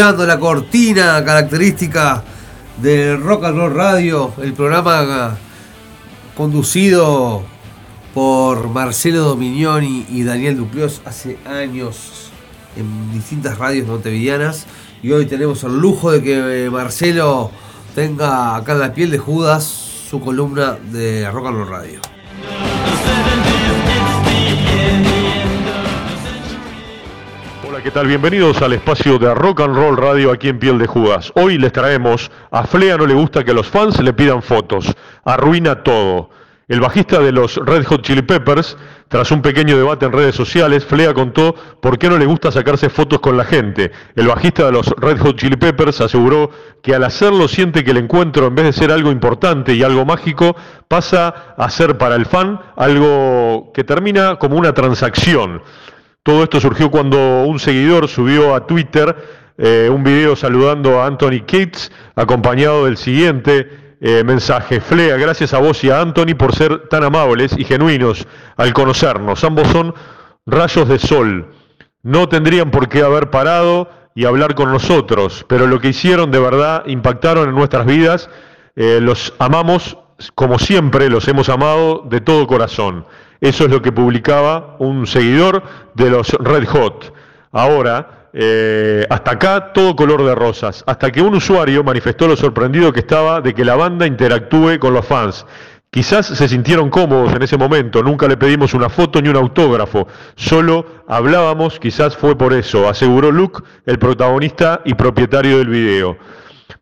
[0.00, 2.24] La cortina característica
[2.80, 5.36] del Rock and Roll Radio, el programa
[6.34, 7.42] conducido
[8.14, 12.30] por Marcelo Dominioni y Daniel Duclios hace años
[12.76, 14.64] en distintas radios montevideanas
[15.02, 17.50] y hoy tenemos el lujo de que eh, Marcelo
[17.94, 22.09] tenga acá en la piel de Judas su columna de Rock and Roll Radio.
[27.82, 28.08] ¿Qué tal?
[28.08, 31.32] Bienvenidos al espacio de Rock and Roll Radio aquí en Piel de Judas.
[31.34, 34.94] Hoy les traemos a Flea no le gusta que los fans le pidan fotos.
[35.24, 36.28] Arruina todo.
[36.68, 38.76] El bajista de los Red Hot Chili Peppers,
[39.08, 42.90] tras un pequeño debate en redes sociales, Flea contó por qué no le gusta sacarse
[42.90, 43.90] fotos con la gente.
[44.14, 46.50] El bajista de los Red Hot Chili Peppers aseguró
[46.82, 50.04] que al hacerlo siente que el encuentro, en vez de ser algo importante y algo
[50.04, 50.54] mágico,
[50.86, 55.62] pasa a ser para el fan algo que termina como una transacción.
[56.22, 59.16] Todo esto surgió cuando un seguidor subió a Twitter
[59.56, 64.82] eh, un video saludando a Anthony Cates, acompañado del siguiente eh, mensaje.
[64.82, 68.28] Flea, gracias a vos y a Anthony por ser tan amables y genuinos
[68.58, 69.42] al conocernos.
[69.44, 69.94] Ambos son
[70.44, 71.54] rayos de sol.
[72.02, 76.38] No tendrían por qué haber parado y hablar con nosotros, pero lo que hicieron de
[76.38, 78.28] verdad impactaron en nuestras vidas
[78.76, 79.96] eh, los amamos
[80.34, 83.06] como siempre, los hemos amado de todo corazón.
[83.40, 85.62] Eso es lo que publicaba un seguidor
[85.94, 87.14] de los Red Hot.
[87.52, 92.92] Ahora, eh, hasta acá todo color de rosas, hasta que un usuario manifestó lo sorprendido
[92.92, 95.46] que estaba de que la banda interactúe con los fans.
[95.90, 100.06] Quizás se sintieron cómodos en ese momento, nunca le pedimos una foto ni un autógrafo,
[100.36, 106.16] solo hablábamos, quizás fue por eso, aseguró Luke, el protagonista y propietario del video.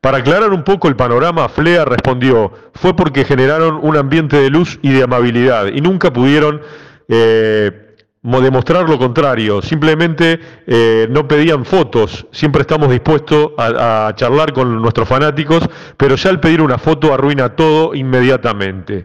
[0.01, 4.79] Para aclarar un poco el panorama, Flea respondió, fue porque generaron un ambiente de luz
[4.81, 6.61] y de amabilidad y nunca pudieron
[7.09, 10.39] eh, mo- demostrar lo contrario, simplemente
[10.69, 16.31] eh, no pedían fotos, siempre estamos dispuestos a, a charlar con nuestros fanáticos, pero ya
[16.31, 19.05] al pedir una foto arruina todo inmediatamente.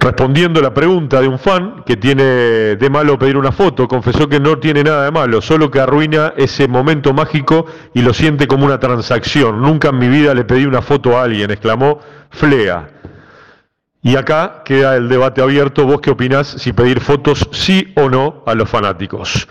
[0.00, 2.24] Respondiendo a la pregunta de un fan que tiene
[2.76, 6.34] de malo pedir una foto, confesó que no tiene nada de malo, solo que arruina
[6.36, 9.60] ese momento mágico y lo siente como una transacción.
[9.60, 12.00] Nunca en mi vida le pedí una foto a alguien, exclamó
[12.30, 12.88] Flea.
[14.02, 15.86] Y acá queda el debate abierto.
[15.86, 19.46] ¿Vos qué opinás si pedir fotos sí o no a los fanáticos?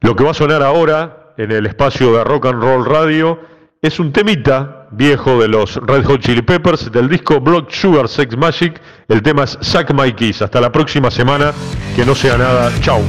[0.00, 3.40] Lo que va a sonar ahora en el espacio de Rock and Roll Radio
[3.80, 8.36] es un temita viejo de los Red Hot Chili Peppers del disco Blood Sugar Sex
[8.36, 8.80] Magic.
[9.08, 10.42] El tema es Suck My Kiss.
[10.42, 11.52] Hasta la próxima semana.
[11.94, 12.72] Que no sea nada.
[12.80, 13.00] Chau.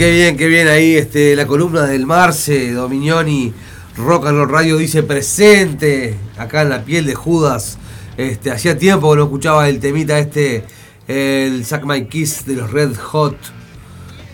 [0.00, 3.52] Qué bien, qué bien, ahí este, la columna del Marce, Dominioni,
[3.98, 7.76] Rock and Roll Radio dice presente acá en la piel de Judas.
[8.16, 10.64] Este, hacía tiempo que no escuchaba el temita este,
[11.06, 13.36] el Sack My Kiss de los Red Hot.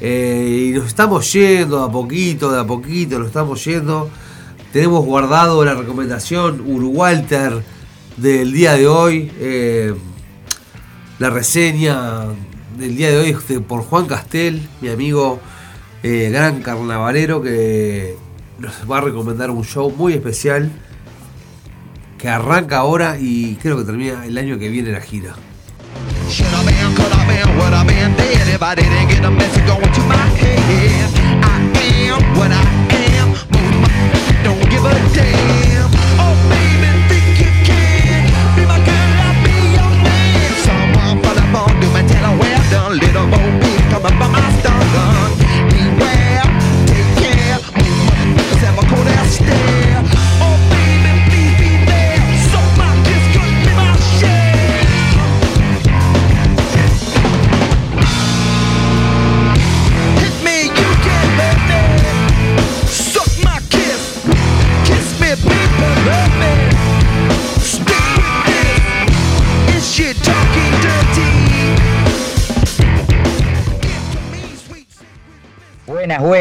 [0.01, 4.09] Eh, y nos estamos yendo de a poquito, de a poquito, nos estamos yendo.
[4.73, 7.65] Tenemos guardado la recomendación Urwalter
[8.17, 9.33] del día de hoy.
[9.41, 9.93] eh,
[11.19, 12.21] la reseña
[12.79, 13.33] del día de hoy
[13.67, 15.41] por Juan Castel, mi amigo
[16.03, 18.17] eh, gran carnavalero, que
[18.59, 20.71] nos va a recomendar un show muy especial
[22.19, 25.35] que arranca ahora y creo que termina el año que viene la gira.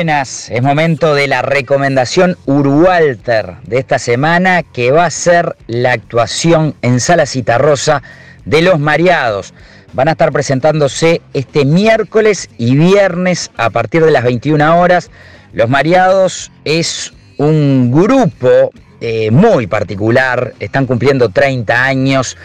[0.08, 6.76] Es momento de la recomendación Urwalter de esta semana, que va a ser la actuación
[6.84, 8.04] en Sala Citarrosa
[8.46, 9.56] de Los Mareados.
[9.94, 15.10] Van a estar presentándose este miércoles y viernes a partir de las 21 horas.
[15.54, 18.70] Los Mareados es un grupo
[19.02, 22.38] eh, muy particular, están cumpliendo 30 años.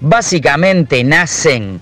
[0.00, 1.80] Básicamente nacen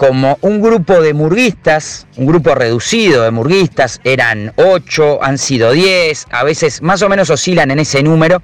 [0.00, 6.28] como un grupo de murguistas, un grupo reducido de murguistas, eran 8, han sido 10,
[6.30, 8.40] a veces más o menos oscilan en ese número,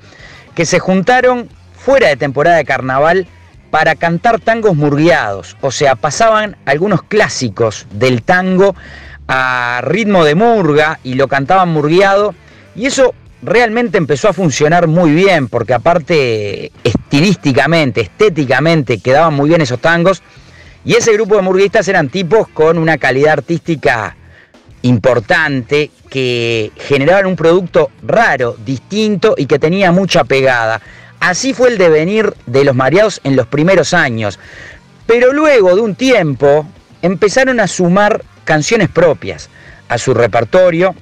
[0.55, 3.27] que se juntaron fuera de temporada de carnaval
[3.71, 8.77] para cantar tangos murgueados, o sea, pasaban algunos clásicos del tango
[9.27, 12.35] a ritmo de murga y lo cantaban murgueado,
[12.75, 19.63] y eso realmente empezó a funcionar muy bien, porque aparte estilísticamente, estéticamente, quedaban muy bien
[19.63, 20.23] esos tangos,
[20.87, 24.17] y ese grupo de murguistas eran tipos con una calidad artística
[24.83, 30.81] importante, que generaban un producto raro, distinto y que tenía mucha pegada.
[31.19, 34.39] Así fue el devenir de los mareados en los primeros años.
[35.07, 36.65] Pero luego de un tiempo
[37.03, 39.51] empezaron a sumar canciones propias
[39.89, 40.95] a su repertorio,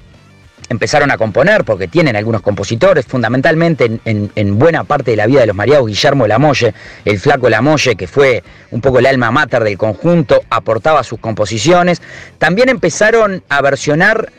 [0.69, 5.27] empezaron a componer, porque tienen algunos compositores, fundamentalmente en, en- en buena parte de la
[5.27, 6.73] vida de los mareados, Guillermo Lamolle,
[7.05, 12.01] el flaco Lamolle, que fue un poco el alma mater del conjunto, aportaba sus composiciones.
[12.37, 14.31] También empezaron a versionar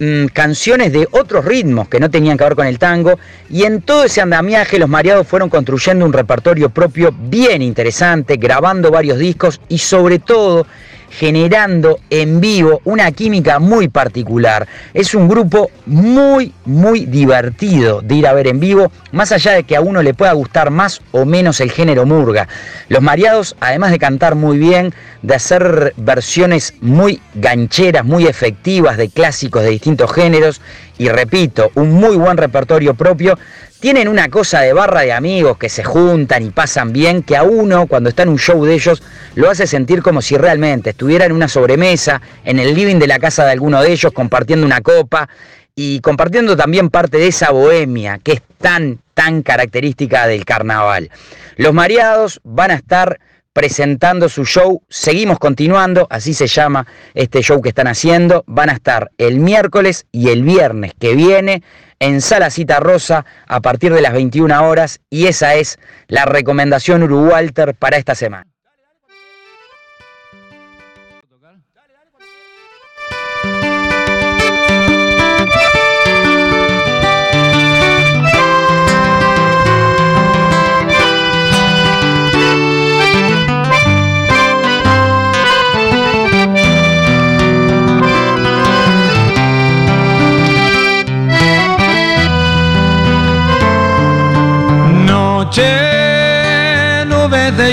[0.00, 3.18] mm, canciones de otros ritmos que no tenían que ver con el tango,
[3.48, 8.90] y en todo ese andamiaje los mareados fueron construyendo un repertorio propio bien interesante, grabando
[8.90, 10.66] varios discos y sobre todo
[11.10, 14.66] generando en vivo una química muy particular.
[14.94, 19.64] Es un grupo muy, muy divertido de ir a ver en vivo, más allá de
[19.64, 22.48] que a uno le pueda gustar más o menos el género murga.
[22.88, 29.08] Los mareados, además de cantar muy bien, de hacer versiones muy gancheras, muy efectivas de
[29.08, 30.60] clásicos de distintos géneros,
[30.98, 33.38] y repito, un muy buen repertorio propio,
[33.80, 37.44] tienen una cosa de barra de amigos que se juntan y pasan bien, que a
[37.44, 39.02] uno cuando está en un show de ellos
[39.36, 43.20] lo hace sentir como si realmente estuviera en una sobremesa, en el living de la
[43.20, 45.28] casa de alguno de ellos, compartiendo una copa
[45.76, 51.08] y compartiendo también parte de esa bohemia que es tan, tan característica del carnaval.
[51.56, 53.20] Los mareados van a estar
[53.58, 54.82] presentando su show.
[54.88, 58.44] Seguimos continuando, así se llama este show que están haciendo.
[58.46, 61.64] Van a estar el miércoles y el viernes que viene
[61.98, 67.02] en Sala Cita Rosa a partir de las 21 horas y esa es la recomendación
[67.02, 68.46] Uruwalter para esta semana.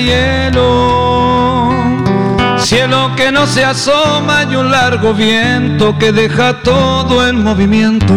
[0.03, 1.69] Hielo,
[2.57, 8.13] cielo que no se asoma y un largo viento que deja todo en movimiento.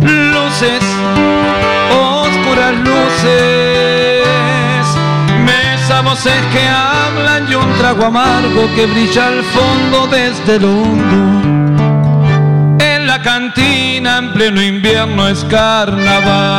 [0.00, 0.82] Luces,
[1.90, 4.26] oscuras luces,
[5.44, 11.24] mesa voces que hablan y un trago amargo que brilla al fondo desde lo hondo.
[12.84, 16.58] En la cantina en pleno invierno es carnaval.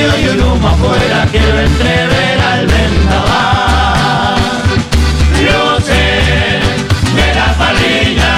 [0.00, 4.38] Y un humo afuera quiero entrever al vendaval.
[5.44, 6.62] Luces
[7.16, 8.34] de la parrilla,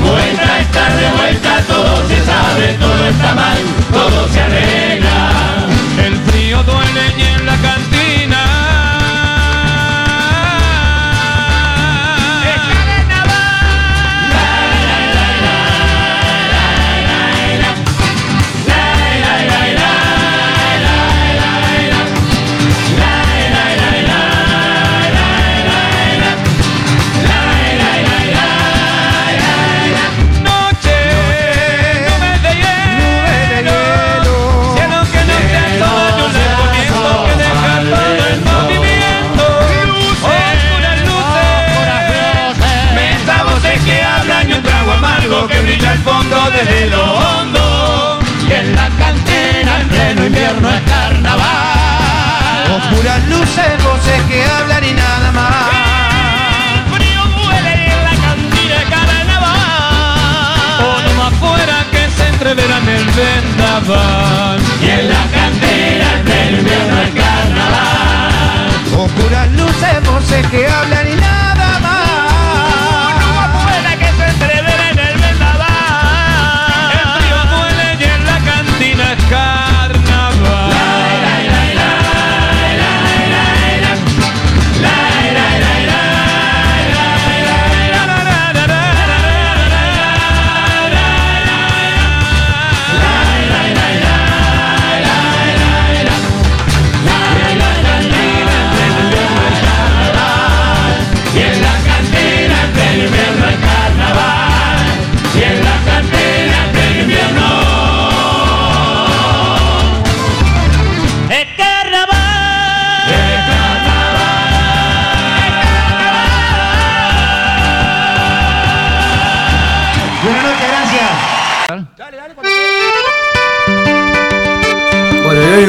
[0.00, 3.58] vuelta estar de vuelta, todo se sabe, todo está mal,
[3.92, 5.66] todo se arregla.
[6.02, 8.05] El frío duele y en la cantina
[53.56, 55.64] Luces, voces que hablan y nada más.
[56.92, 60.34] frío duele y en la cantina es carnaval.
[60.84, 64.60] o no más fuera que se entreverán el vendaval.
[64.82, 68.70] Y en la cantera pleno invierno es carnaval.
[68.98, 71.05] Oscuras luces, voces que hablan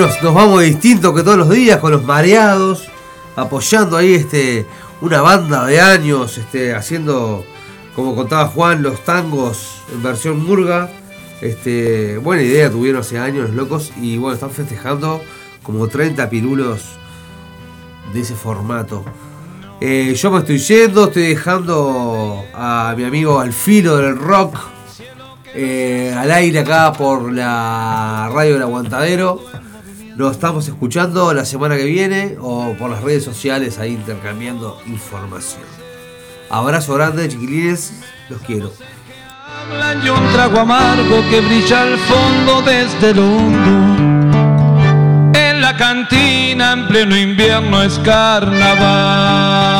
[0.08, 2.88] Nos vamos distinto que todos los días con los mareados,
[3.36, 4.66] apoyando ahí este
[5.02, 7.46] una banda de años, este, haciendo,
[7.94, 10.90] como contaba Juan, los tangos en versión murga.
[11.42, 15.22] Este, buena idea tuvieron hace años los locos y bueno, están festejando
[15.62, 16.84] como 30 pirulos
[18.14, 19.04] de ese formato.
[19.82, 24.58] Eh, yo me estoy yendo, estoy dejando a mi amigo al filo del rock
[25.60, 29.44] eh, al aire acá por la radio del aguantadero.
[30.18, 35.61] Nos estamos escuchando la semana que viene o por las redes sociales ahí intercambiando información.
[36.49, 37.94] Abrazo grande, chiquilines,
[38.27, 38.73] los quiero.
[39.45, 45.38] Hablan y un trago amargo que brilla al fondo desde lo hondo.
[45.38, 49.77] En la cantina en pleno invierno es carnaval.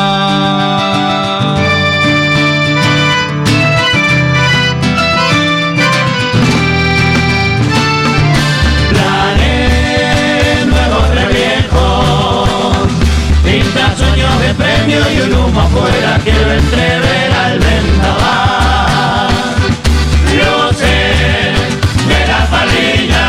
[14.89, 19.27] Y un humo afuera quiero entrever al vendaval.
[20.31, 21.57] Luces
[22.07, 23.27] de la parrilla,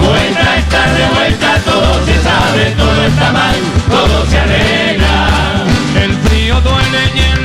[0.00, 3.56] vuelta estar de vuelta, todo se sabe, todo está mal,
[3.90, 5.64] todo se arregla.
[6.02, 7.38] El frío duele y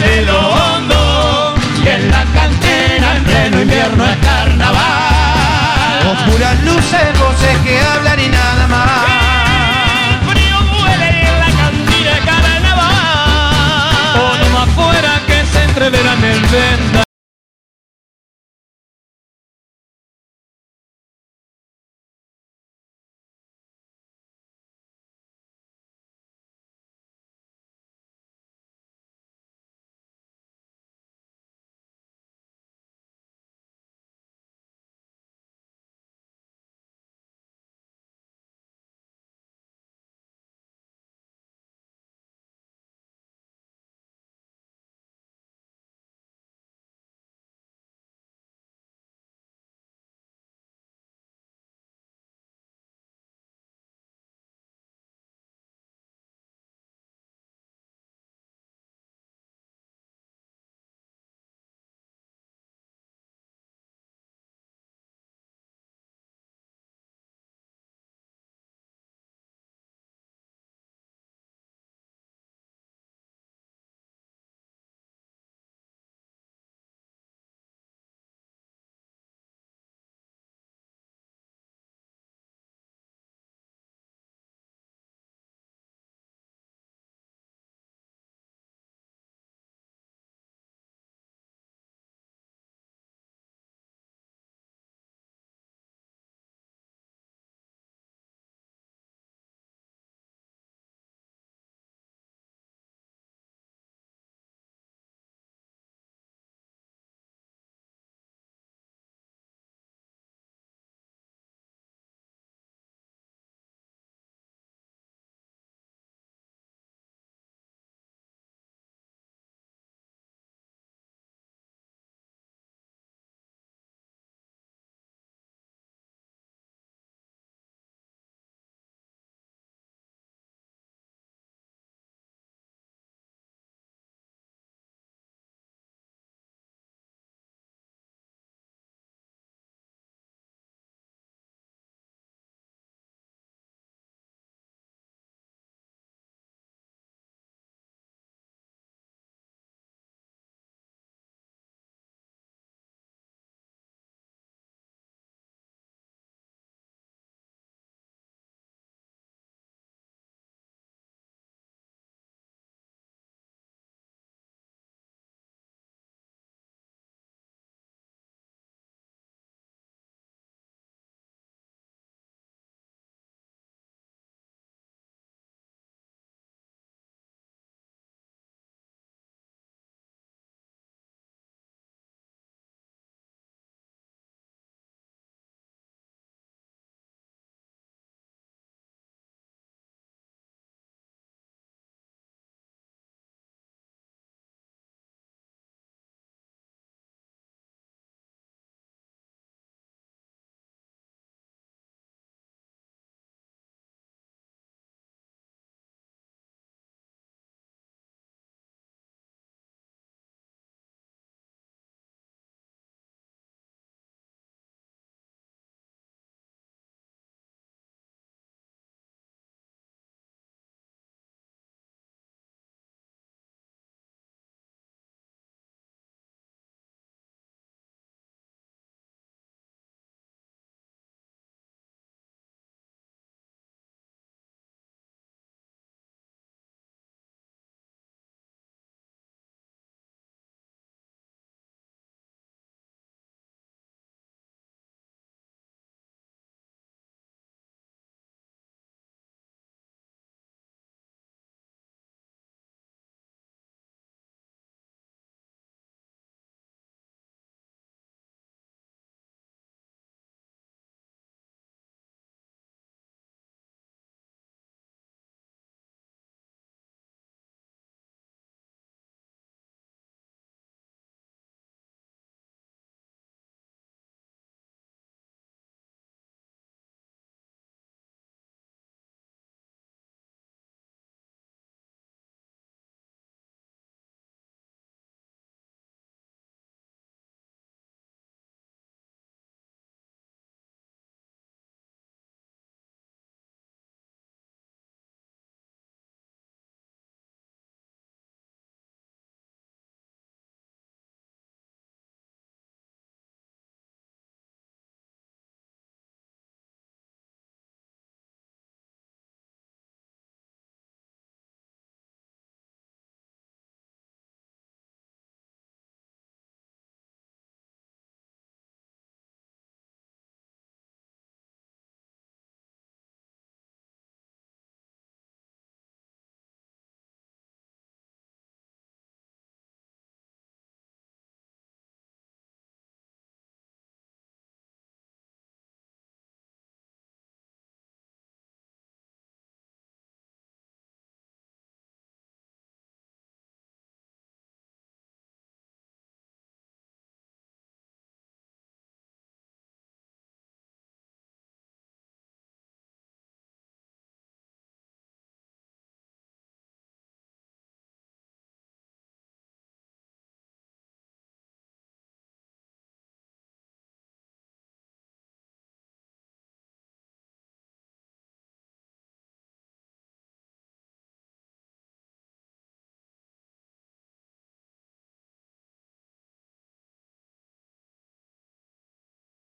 [0.00, 1.54] desde lo hondo.
[1.84, 6.06] Y en la cantera en pleno invierno es carnaval.
[6.12, 9.06] Oscuras luces, voces que hablan y nada más.
[10.28, 14.20] Frío duele y en la cantina es carnaval.
[14.20, 16.95] o no más fuera que se entreverán el venda.